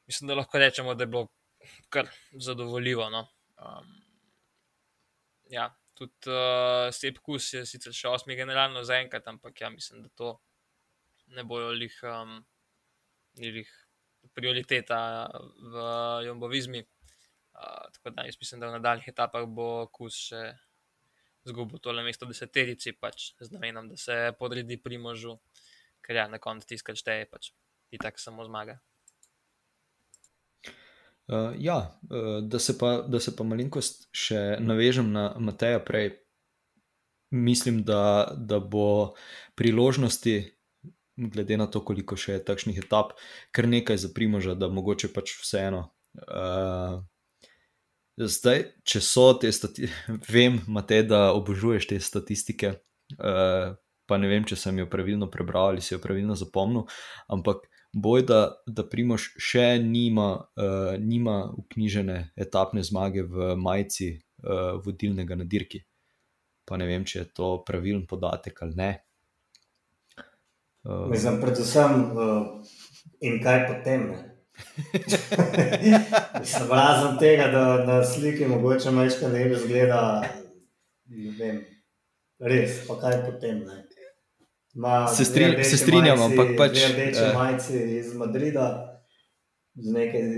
[0.07, 1.29] mislim, da lahko rečemo, da je bilo
[1.91, 3.11] kar zadovoljivo.
[3.11, 3.27] No?
[3.59, 4.06] Um,
[5.53, 10.13] ja, tudi uh, Sep Kus je sicer še osmi generalno zaenkrat, ampak ja, mislim, da
[10.15, 10.35] to
[11.37, 12.39] ne bojo lih, um,
[13.41, 13.71] lih
[14.37, 15.01] prioriteta
[15.73, 15.87] v
[16.27, 16.85] Jombovizmi.
[17.57, 20.43] Uh, tako da jaz mislim, da v nadaljnih etapah bo Kus še
[21.47, 25.37] zgubil tole mesto deseterici, pač z namenom, da se podredi primožu,
[26.05, 27.53] ker ja, na koncu tiskati šteje, pač
[27.91, 28.81] ti tak samo zmaga.
[31.27, 36.13] Uh, ja, uh, da, se pa, da se pa malenkost še navežem na Mateja prej.
[37.35, 39.17] Mislim, da, da bo
[39.59, 40.37] priložnosti,
[41.17, 43.17] glede na to, koliko še je takšnih etap,
[43.51, 45.89] kar nekaj za primoža, da mogoče pač vseeno.
[46.23, 47.03] Uh,
[48.17, 49.93] Zdaj, če so te statistike,
[50.33, 52.71] vem, Matej, da obožuješ te statistike,
[53.19, 53.75] uh,
[54.09, 56.87] pa ne vem, če sem jo pravilno prebral ali si jo pravilno zapomnil,
[57.29, 57.67] ampak
[57.97, 60.29] boj, da, da Primoš še nima,
[60.61, 65.81] uh, nima uknjižene etapne zmage v majici uh, vodilnega na dirki.
[66.69, 68.91] Pa ne vem, če je to pravilen podatek ali ne.
[70.85, 72.61] Uh, Mislim, predvsem, uh,
[73.25, 74.11] in kaj potem.
[76.71, 80.01] Razen tega, da na sliki mogoče majčka ne bi zgleda,
[81.13, 81.65] ne vem,
[82.41, 83.65] res, pa kaj potem.
[83.65, 83.86] Ne?
[84.77, 86.77] Ma, se, stri, se strinjam, ampak pač.
[86.93, 87.35] Rdeče uh.
[87.35, 88.67] majice iz Madrida,
[89.75, 90.29] z nekaj.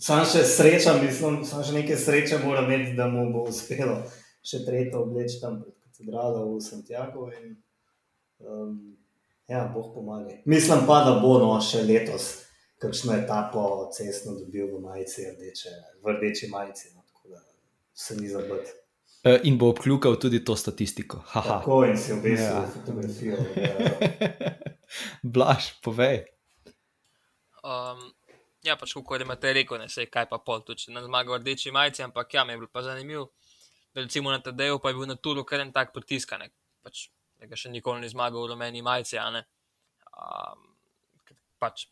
[0.00, 3.98] Sam še sreča, mislim, sam še nekaj sreče mora imeti, da mu bo uspelo
[4.46, 7.28] še tretjo obleči tam pred katedralo v Santiago.
[7.40, 7.56] In,
[8.44, 8.78] um,
[9.48, 10.36] ja, boh pomaga.
[10.44, 12.30] Mislim pa, da bo no še letos
[12.82, 16.92] kakšno etapo cestno dobil v majici, rdeče, v rdeči majici.
[16.94, 17.40] No, tako da
[17.96, 18.76] se ni zabavati.
[19.26, 21.18] E, in bo obkljukal tudi to statistiko.
[21.26, 21.58] Haha.
[21.58, 22.66] Tako in si obesil ja.
[22.74, 23.36] fotografijo.
[25.34, 26.20] Blaž, povej.
[27.66, 28.04] Um,
[28.62, 31.74] ja, pač kako je imate rekel, ne se kaj pa pol, tudi na zmago rdeči
[31.74, 33.26] majici, ampak ja, mi je bil pa zanimiv.
[33.94, 36.36] Recimo na TD-ju pa je bil na turu kar en tak pritisk,
[36.86, 37.08] pač,
[37.40, 39.18] da ga še nikoli ni zmagal v rumeni majici.
[39.18, 40.62] Um,
[41.58, 41.88] pač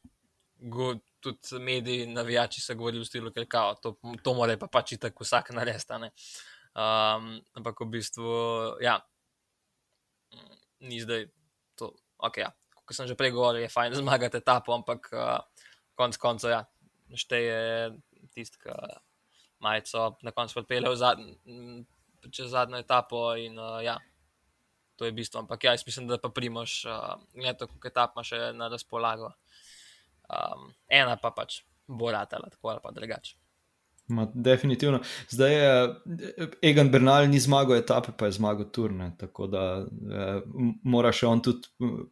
[0.71, 4.95] go, tudi mediji, navijači so govorili v stilu, da kao, to, to mora pa pač
[5.01, 6.15] tako vsak narediti.
[6.75, 8.31] Um, ampak v bistvu,
[8.83, 8.99] ja,
[10.83, 11.29] ni zdaj
[11.79, 12.51] to, ok, ja,
[12.83, 15.39] kot sem že prej govoril, je fajn zmagati etapo, ampak uh,
[15.95, 16.63] konec koncev, ja,
[17.15, 17.95] šteje
[18.35, 18.75] tisti, ki
[19.65, 21.23] majico na koncu odpelje zad,
[22.31, 23.35] čez zadnjo etapo.
[23.39, 23.99] In, uh, ja,
[24.97, 25.41] to je bistvo.
[25.41, 28.69] Ampak ja, jaz mislim, da pa primoš, uh, ne tako, kot etap ima še na
[28.73, 29.33] razpolago.
[30.25, 33.37] Um, ena pa pač bo ratala, tako ali pa drugače.
[34.09, 34.99] Ma, definitivno.
[35.31, 35.95] Zdaj je
[36.63, 39.13] Egan Bernal ni zmagal etape, pa je zmagal turne.
[39.19, 40.43] Tako da eh,
[40.85, 41.69] mora še on tudi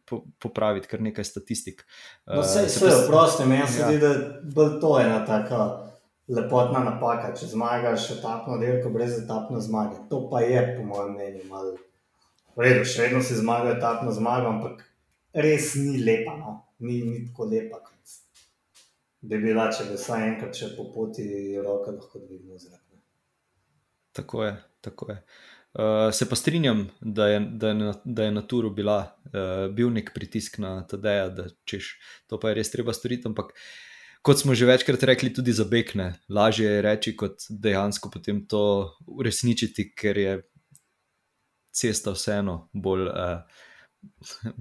[0.09, 1.85] po, popraviti kar nekaj statistik.
[2.25, 3.03] No, vse je pa...
[3.07, 3.91] prosto, meni se ja.
[3.91, 4.13] zdi, da
[4.55, 5.67] bo to ena taka
[6.33, 10.01] lepotna napaka, če zmagaš etapno dirko brez etapne zmage.
[10.09, 11.77] To pa je, po mojem mnenju, malo.
[12.57, 14.81] Redo, še vedno si zmagal etapno zmago, ampak
[15.33, 16.61] res ni lepa, no?
[16.81, 17.83] ni, ni tako lepa
[19.23, 21.25] bi bila, če bi vsaj enkrat, če po poti
[21.63, 22.81] roke lahko dvignil zrak.
[24.13, 24.53] Tako je.
[24.83, 25.17] Tako je.
[25.73, 29.71] Uh, se pa strinjam, da je, da je, na, da je na turu bila, uh,
[29.73, 31.95] bil nek pritisk na TD-ja, da češ,
[32.29, 33.25] to pa je res treba storiti.
[33.25, 33.55] Ampak,
[34.21, 38.93] kot smo že večkrat rekli, tudi za bekne, lažje je reči, kot dejansko potem to
[39.07, 40.35] uresničiti, ker je
[41.73, 43.63] cesta vseeno bolj, uh,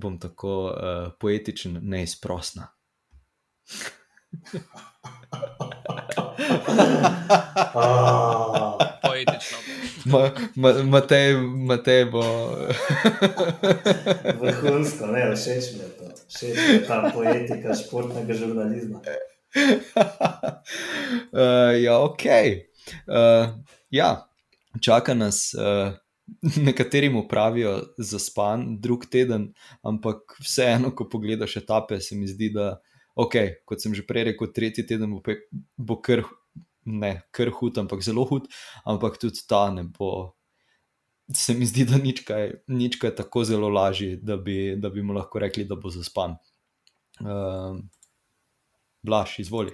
[0.01, 2.71] bom tako uh, poetičen, neizprostna.
[9.03, 9.59] Poetično.
[10.85, 12.23] Matej, Matej bo.
[14.43, 16.05] Vrhunsko, ne, všeč mi je to.
[16.29, 19.01] Všeč mi je ta poetika športnega žurnalizma.
[21.33, 22.25] Uh, ja, ok.
[23.07, 23.47] Uh,
[23.91, 24.29] ja,
[24.81, 25.55] čaka nas.
[25.55, 25.93] Uh,
[26.57, 29.53] Nekateri mu pravijo za span, drug teden,
[29.83, 32.79] ampak vseeno, ko pogledaš etape, se mi zdi, da
[33.15, 35.37] ok, kot sem že prej rekel, tretji teden bo, pe,
[35.77, 36.25] bo kar,
[36.85, 38.49] ne kar hud, ampak zelo hud,
[38.89, 40.35] ampak tudi ta ne bo.
[41.33, 45.05] Se mi zdi, da nič kaj, nič kaj tako zelo lažje, da bi, da bi
[45.07, 46.37] mu lahko rekli, da bo zaspan.
[47.23, 47.79] Uh,
[49.03, 49.73] Blaž, izvoli.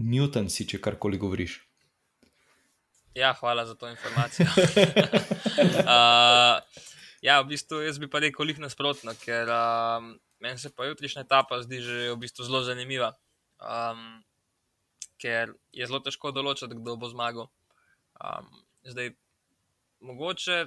[0.00, 1.60] Newton si, če karkoli govoriš.
[3.14, 4.46] Ja, hvala za to informacijo.
[5.84, 6.62] uh,
[7.20, 11.26] Ja, v bistvu jaz bi pa rekel, lih nasprotno, ker um, meni se pa jutrišnja
[11.26, 13.12] etapa zdi že v bistvu zelo zanimiva.
[13.60, 14.22] Um,
[15.20, 17.50] ker je zelo težko določiti, kdo bo zmagal.
[18.16, 18.48] Um,
[18.88, 19.12] zdaj,
[20.00, 20.62] mogoče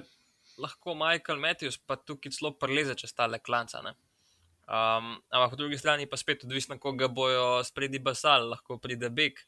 [0.62, 3.82] lahko Michael Matthews pa tukaj celo preleze čez ta leklanca.
[3.82, 9.42] Um, ampak po drugi strani pa spet odvisno, koga bojo spredi basal, lahko pride Bek.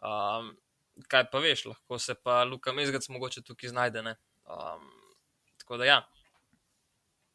[0.00, 0.54] Um,
[1.04, 4.16] kaj pa veš, lahko se pa Luka Mezgac mogoče tukaj znajde.
[4.48, 4.88] Um,
[5.60, 6.00] tako da ja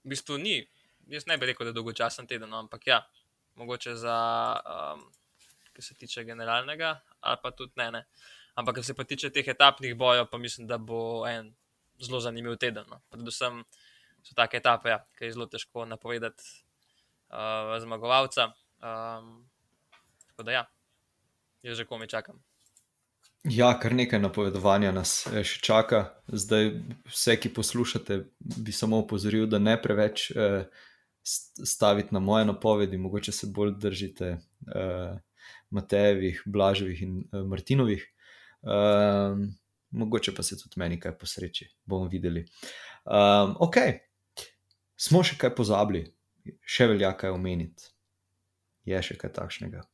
[0.06, 0.60] v bistvu ni,
[1.10, 3.02] jaz ne bi rekel, da je dolgočasen teden, no, ampak ja,
[3.58, 4.18] mogoče za,
[4.62, 5.04] um,
[5.74, 7.92] kar se tiče generalnega, ali pa tudi ne.
[7.92, 8.06] ne.
[8.56, 11.52] Ampak, kar se pa tiče teh etapnih bojev, pa mislim, da bo en
[12.00, 12.86] zelo zanimiv teden.
[12.92, 13.02] No.
[13.10, 13.64] Predvsem
[14.24, 16.44] so take etape, ja, ki je zelo težko napovedati
[17.34, 18.52] uh, zmagovalca.
[18.80, 19.50] Um,
[20.30, 20.66] tako da ja,
[21.64, 22.44] jaz že komi čakam.
[23.50, 26.00] Ja, kar nekaj napovedovanja nas eh, še čaka.
[26.28, 26.72] Zdaj,
[27.12, 30.66] vse, ki poslušate, bi samo opozoril, da ne preveč eh,
[31.22, 35.14] stavite na moje napovedi, mogoče se bolj držite eh,
[35.70, 38.08] Matejevih, Blaževih in eh, Martinovih.
[38.66, 39.38] Eh,
[39.96, 42.42] mogoče pa se tudi meni kaj posreči, bomo videli.
[42.42, 43.78] Eh, ok,
[44.98, 46.08] smo še kaj pozabili,
[46.66, 47.94] še velja kaj omeniti.
[48.90, 49.86] Je še kaj takšnega.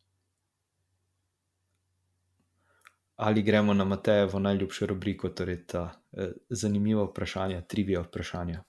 [3.21, 8.63] Ali gremo na Matejevo najljubšo rubriko, torej ta eh, zanimiva vprašanja, trivija vprašanja.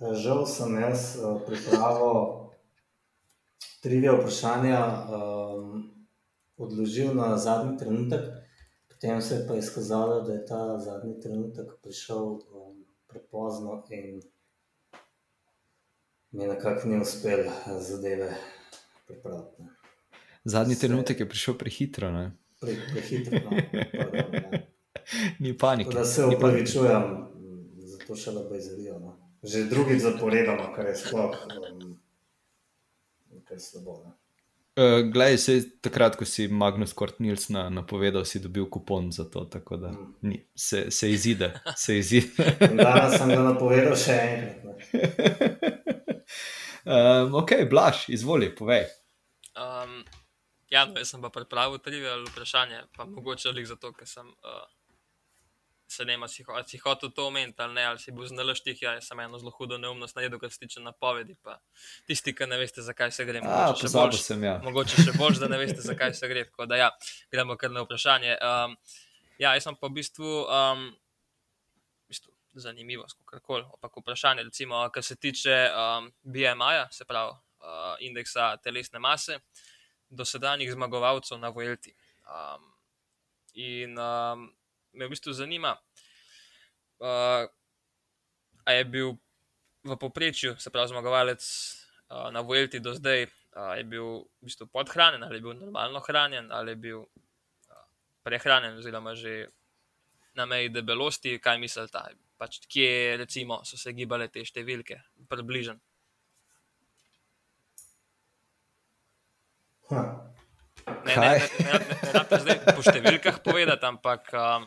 [0.00, 2.48] Žal sem jaz eh, pripravil
[3.82, 5.92] trivija vprašanja, um,
[6.56, 8.20] odložil na zadnji trenutek,
[8.88, 14.22] potem se je pa izkazalo, da je ta zadnji trenutek prišel um, prepozno in
[16.30, 17.44] mi nekako ni uspel
[17.80, 18.34] zadeve
[19.06, 19.62] pripraviti.
[20.44, 20.86] Zadnji Se...
[20.86, 22.10] trenutek je prišel prehitro.
[22.10, 22.39] Ne?
[22.60, 23.38] Prehitro.
[23.44, 23.50] No.
[25.38, 25.94] Ni panike.
[25.94, 27.02] Da se upravičujem,
[27.76, 29.00] zato še da izvedel.
[29.00, 29.16] No.
[29.42, 31.96] Že drugič zaporedoma, kar je sploh um,
[33.56, 34.02] slabo.
[34.76, 39.24] Uh, Glej, se takrat, ko si Magnus Kort Nils na, napovedal, si dobil kupon za
[39.24, 40.14] to, tako da mm.
[40.22, 41.50] ni, se, se izide.
[41.76, 42.54] Se izide.
[42.78, 44.78] Danes sem ga napovedal še enkrat.
[46.86, 48.86] um, ok, Blaž, izvoli, povej.
[50.70, 54.60] Ja, no, jaz sem pa pripravil trivial vprašanje, pa mogoče le zato, ker sem uh,
[55.90, 58.82] se ne vem, si, si hotel to omeniti ali ne, ali si bil znalaštih.
[58.82, 61.34] Ja, jaz sem eno zelo hudo neumnost najdel, kar se tiče napovedi.
[61.42, 61.58] Pa
[62.06, 63.42] tisti, ki ne veste, zakaj se gre.
[63.42, 64.56] Mogoče, A, bolj, sem, ja.
[64.62, 66.46] mogoče še bolj, da ne veste, zakaj se gre.
[66.52, 66.90] Tako da ja,
[67.34, 68.38] gremo kar na vprašanje.
[68.38, 68.78] Um,
[69.42, 70.34] ja, jaz sem pa v bistvu.
[70.46, 70.90] Um,
[72.54, 73.64] zanimivost, kako koli.
[73.64, 79.38] Ampak vprašanje, recimo, kar se tiče um, BMI-ja, se pravi uh, indeksa telesne mase,
[80.10, 81.94] dosedanjih zmagovalcev na Vojlti.
[82.26, 82.66] Um,
[83.54, 84.46] in um,
[84.92, 85.74] me v bistvu zanima,
[86.98, 87.46] uh,
[88.64, 89.12] ali je bil
[89.84, 94.66] v povprečju, se pravi, zmagovalec uh, na Vojlti do zdaj, uh, je bil v bistvu
[94.66, 97.84] podhranjen ali je bil normalno hranjen ali je bil uh,
[98.22, 99.48] prehranjen, oziroma že
[100.34, 102.02] na meji debelosti, kaj mislite,
[102.38, 105.80] pač kje recimo, so se gibale te številke, približno.
[109.90, 110.02] Ha.
[111.04, 114.66] Ne, ne, ne, ne, ne, ne rabite zdaj po številkah povedati, ampak um,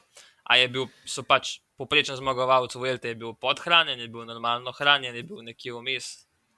[0.51, 5.15] je bil, so pač poprečen zmagovalec v Elti, je bil podhranjen, je bil normalno hranjen,
[5.15, 6.11] je bil nekje vmes.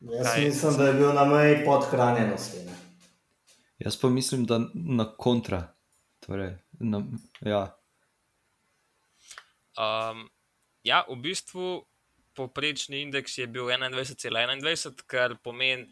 [0.06, 0.44] Jaz Kaj?
[0.44, 2.66] mislim, da je bil na meji podhranjenosti.
[2.68, 2.78] Ne?
[3.86, 5.62] Jaz pa mislim, da na kontra.
[6.26, 7.04] Torej, na,
[7.46, 7.64] ja.
[9.78, 10.26] Um,
[10.84, 11.84] ja, v bistvu
[12.36, 15.88] povprečni indeks je bil 21,21, kar pomeni,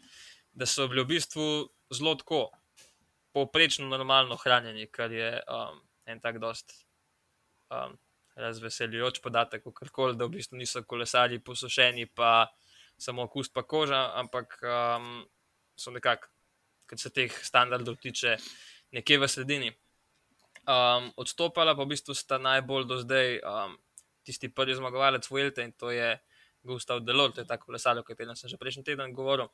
[0.52, 1.46] da so bili v bistvu
[1.94, 2.48] zelo tako
[3.34, 6.72] povprečno normalno hranjeni, kar je um, en tak dost
[7.70, 7.96] um,
[8.38, 12.46] razveseljujoč podatek, kar koli, da v bistvu niso kolesarji posušeni, pa
[12.98, 15.24] samo kust pa koža, ampak um,
[15.76, 16.30] so nekako,
[16.86, 18.36] kar se teh standardov tiče,
[18.94, 19.72] nekje v sredini.
[20.64, 23.74] Um, odstopala pa v bistvu sta najbolj do zdaj um,
[24.24, 26.14] tisti prvi zmagovalec Vuelte in to je
[26.64, 29.52] Gustav Delor, to je ta kolesar, o katerem sem že prejšnji teden govoril,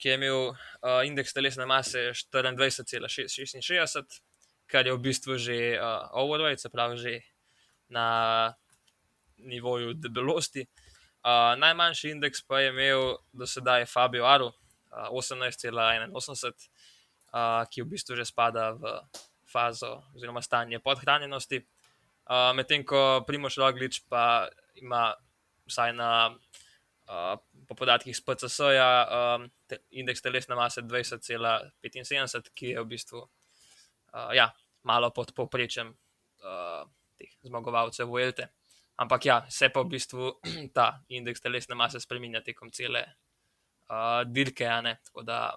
[0.00, 4.20] ki je imel uh, indeks telesne mase 24,66,
[4.66, 7.14] kar je v bistvu že uh, overweight, se pravi že
[7.92, 8.54] na
[9.38, 10.64] nivoju debelosti.
[11.26, 16.56] Uh, najmanjši indeks pa je imel do sedaj Fabio Aru, uh, 18,81,
[17.32, 19.04] uh, ki v bistvu že spada v
[19.44, 21.62] fazo oziroma stanje podhranjenosti.
[22.26, 25.14] Uh, Medtem ko Primoš Roglič pa ima
[25.66, 26.34] vsaj na,
[27.08, 33.22] uh, po podatkih z PCS-ja um, te, indeks telesne mase 20,75, ki je v bistvu
[33.22, 34.50] uh, ja,
[34.86, 36.84] malo pod povprečjem uh,
[37.18, 38.50] teh zmagovalcev Vuelte.
[38.96, 40.32] Ampak ja, se pa v bistvu
[40.76, 43.04] ta indeks telesne mase spremenja tekom cele
[43.90, 44.68] uh, dirke,
[45.10, 45.52] tako da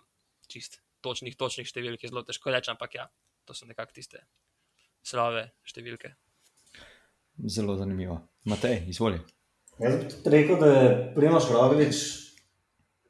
[0.50, 3.08] čist točnih, točnih številk je zelo težko reči, ampak ja,
[3.47, 4.26] to so nekako tiste
[5.06, 6.16] slave številke.
[7.47, 8.20] Zelo zanimivo.
[8.52, 9.22] Matej, izvoli.
[9.80, 11.99] Jaz bi tudi rekel, da je Primoš Roglič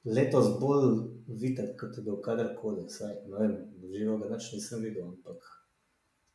[0.05, 2.85] letos bolj videti, kot je bil kadarkoli.
[2.89, 3.55] Saj, ne vem,
[3.93, 5.47] živo ga več nisem videl, ampak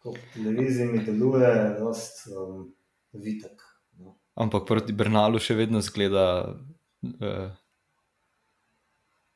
[0.03, 2.67] ko po televiziji mi deluje, dost um,
[3.13, 3.63] vitek.
[3.99, 4.17] No.
[4.35, 6.25] Ampak proti Bernalu še vedno zgleda.
[7.03, 7.53] Uh,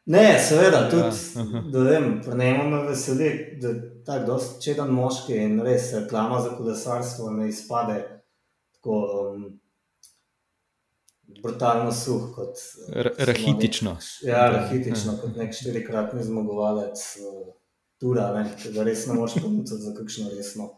[0.08, 3.26] Ne, seveda, tudi, Ja, da vem, pri njemu me veseli,
[3.60, 7.98] da je tako dosti čeden moški in res reklama za kolesarstvo ne izpade
[8.78, 9.02] tako
[9.34, 9.42] um,
[11.42, 12.56] brutalno suh kot
[12.88, 13.90] ra- samo rahitično.
[13.90, 17.54] Nek, ja, rahitično kot nek štirikratni zmagovalec uh,
[17.98, 20.68] Tura, ne, ga res ne moreš ponuditi za kakšno resno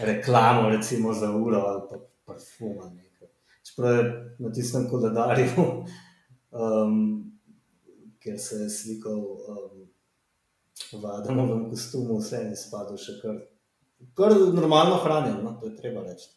[0.00, 2.78] reklamo, recimo za uro ali pa parfum.
[2.82, 3.28] ali nekaj.
[3.66, 5.50] Čeprav je na tistem koledarju,
[6.50, 7.34] um,
[8.22, 9.88] kjer se je slikal um,
[10.92, 13.42] v Adamovem kostumu, vse je izpadel še kar,
[14.14, 16.30] kar normalno hranjen, no, to je treba reči.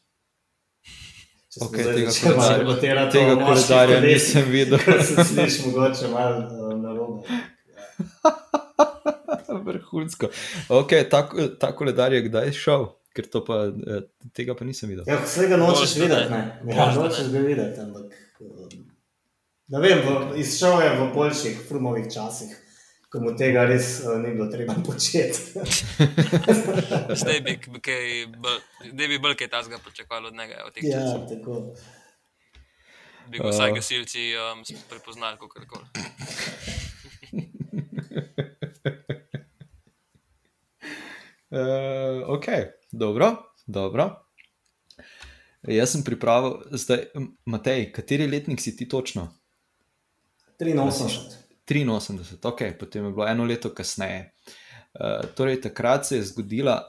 [1.47, 4.79] Če zdaj tega začeli koledarja- debatirati Tega o moških koledarja nisem videl.
[4.85, 7.21] Kar se sliši mogoče malo uh, narobe.
[7.27, 8.33] Ja.
[9.67, 10.27] Vrhunsko.
[10.69, 11.23] Okay, ta,
[11.59, 14.03] ta koledar je kdaj šel, ker to pa, eh,
[14.33, 15.03] tega pa nisem videl.
[15.07, 16.41] Ja, vsega nočeš videti, ne.
[16.63, 16.75] ne.
[16.75, 18.11] Ja, nočeš ga videti, ampak.
[18.39, 18.83] um,
[19.67, 22.53] Ne vem, v, izšel je v boljših frumovih časih,
[23.17, 25.57] ko mu tega res uh, ni bilo treba početi.
[27.21, 28.03] Zdaj bi, kaj
[28.93, 30.61] zdaj bi bolj kaj tasga pričakovali od njega.
[30.67, 31.25] Od ja, časov.
[31.29, 31.73] tako.
[33.27, 33.75] Bi ga vsaj Uh.
[33.75, 35.85] gasilci um, prepoznali, kako koli.
[41.49, 42.45] Uh, ok,
[42.91, 43.33] dobro,
[43.65, 44.23] dobro.
[45.67, 47.09] Jaz sem pripravil, zdaj,
[47.45, 49.27] Matej, kateri letnik si ti točno?
[50.59, 51.46] 83.
[51.67, 54.31] 83, ok, potem je bilo eno leto kasneje.
[54.97, 56.79] Uh, torej, takrat se je zgodila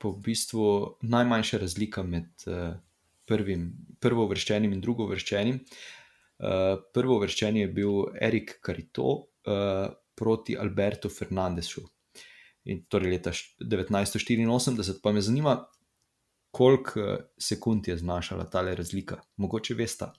[0.00, 2.74] po bistvu najmanjša razlika med uh,
[3.28, 3.70] prvim,
[4.00, 5.60] prvo vrščenim in drugo vrščenim.
[6.40, 11.84] Uh, prvo vrščen je bil Erik Carito uh, proti Albertu Fernandesu.
[12.64, 15.54] In torej leta š- 1984, pa me zanima,
[16.50, 19.20] koliko eh, sekund je znašala ta razlika.
[19.36, 20.10] Mogoče veste.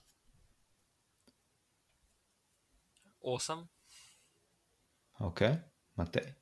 [3.22, 3.68] Osem.
[5.18, 5.40] Ok,
[5.94, 6.34] Matej.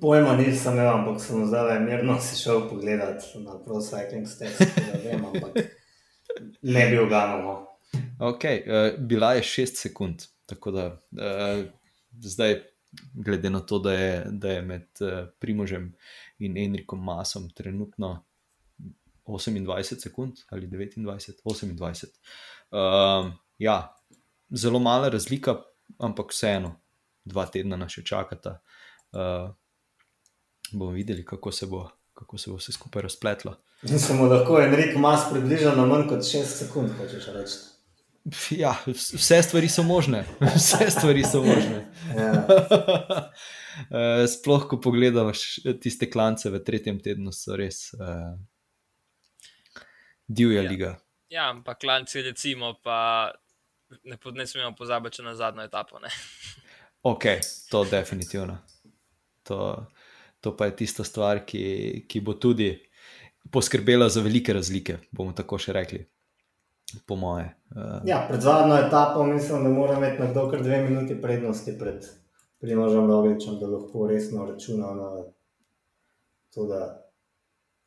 [0.00, 4.98] Pojma nisem imel, ampak sem zdaj mirno si šel pogledat na Pro Cycling Stats, da
[5.00, 5.56] vem, ampak
[6.62, 7.42] ne bi uganil.
[7.42, 7.54] no.
[8.20, 11.64] Ok, uh, bila je 6 sekund, tako da uh,
[12.20, 12.60] zdaj,
[13.14, 15.94] glede na to, da je, da je med uh, Primožem
[16.38, 18.24] in Enrikom Masom trenutno
[19.26, 22.06] 28 sekund ali 29, 28.
[22.70, 23.96] Uh, ja,
[24.50, 25.56] zelo mala razlika,
[25.98, 26.74] ampak vseeno,
[27.24, 28.58] dva tedna nas še čakata.
[29.12, 29.50] Uh,
[30.72, 31.88] bomo videli, kako se bo.
[32.16, 33.50] Kako se bo vse skupaj razpletlo.
[33.82, 37.58] Mislim, da lahko Enrik Mas približa na manj kot 6 sekund, hočeš reči.
[38.56, 40.24] Ja, vse stvari so možne.
[40.56, 41.84] Vse stvari so možne.
[42.16, 42.32] Ja.
[43.76, 45.40] Eh, Sploh, ko pogledaš
[45.84, 48.32] tiste klance v tretjem tednu, so res uh,
[50.26, 50.70] divja Ja.
[50.70, 50.90] liga.
[51.28, 53.28] Ja, ampak klanci, recimo, pa
[54.04, 55.98] ne, ne smemo pozabiti na zadnjo etapo.
[55.98, 56.08] Ne?
[57.06, 57.22] Ok,
[57.70, 58.58] to definitivno.
[59.42, 59.86] To,
[60.40, 62.72] to pa je tista stvar, ki, ki bo tudi
[63.50, 66.00] poskrbela za velike razlike, bomo tako še rekli.
[67.06, 67.46] Po moje.
[67.70, 72.02] Uh, ja, pred zadnjo etapo mislim, da mora imeti nekdo kar dve minuti prednosti pred
[72.58, 75.08] Primožem Rogličem, da lahko resno računa na
[76.54, 77.10] to, da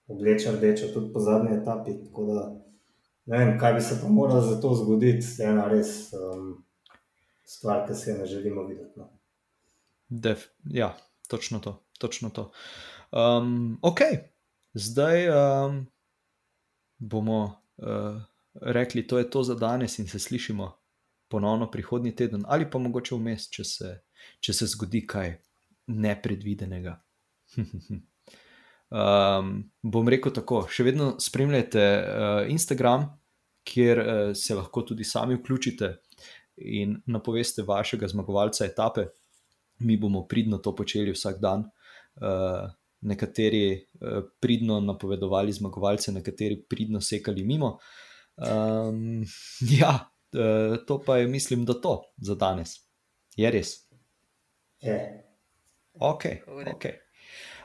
[0.07, 1.95] obleče rdečo tudi po zadnji etapi.
[2.05, 2.43] Tako da
[3.29, 6.63] ne vem, kaj bi se pa moralo za to zgoditi, je ena res um,
[7.45, 8.99] stvar, ki se je ne želimo videti.
[8.99, 9.09] No.
[10.09, 10.95] Def, ja,
[11.27, 11.77] točno to.
[11.99, 12.51] Točno to.
[13.11, 13.99] Um, ok,
[14.73, 15.87] zdaj um,
[16.97, 18.21] bomo uh,
[18.61, 20.71] rekli, to je to za danes in se slišimo
[21.27, 23.93] ponovno prihodnji teden, ali pa mogoče vmes, če se,
[24.39, 25.35] če se zgodi kaj
[25.87, 26.95] nepredvidenega.
[28.89, 29.53] um,
[29.83, 33.18] bom rekel tako, še vedno spremljajte uh, Instagram,
[33.69, 35.93] kjer uh, se lahko tudi sami vključite
[36.57, 39.05] in napoveste vašega zmagovalca etape
[39.79, 41.59] mi bomo pridno to počeli vsak dan.
[42.15, 42.69] Uh,
[43.01, 47.77] nekateri uh, pridno napovedovali zmagovalce, nekateri pridno sekali mimo.
[48.35, 49.23] Um,
[49.79, 52.75] ja, uh, to pa je, mislim, da to za danes.
[53.35, 53.73] Je res.
[54.81, 55.25] Je.
[55.93, 56.75] Ok, V redu.
[56.75, 56.85] ok.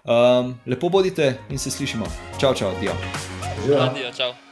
[0.05, 2.07] Um, lepo bodite in se slišimo.
[2.41, 2.93] Čau, čau, dio.
[3.63, 3.81] Živijo.
[3.81, 4.44] Adijo, čau.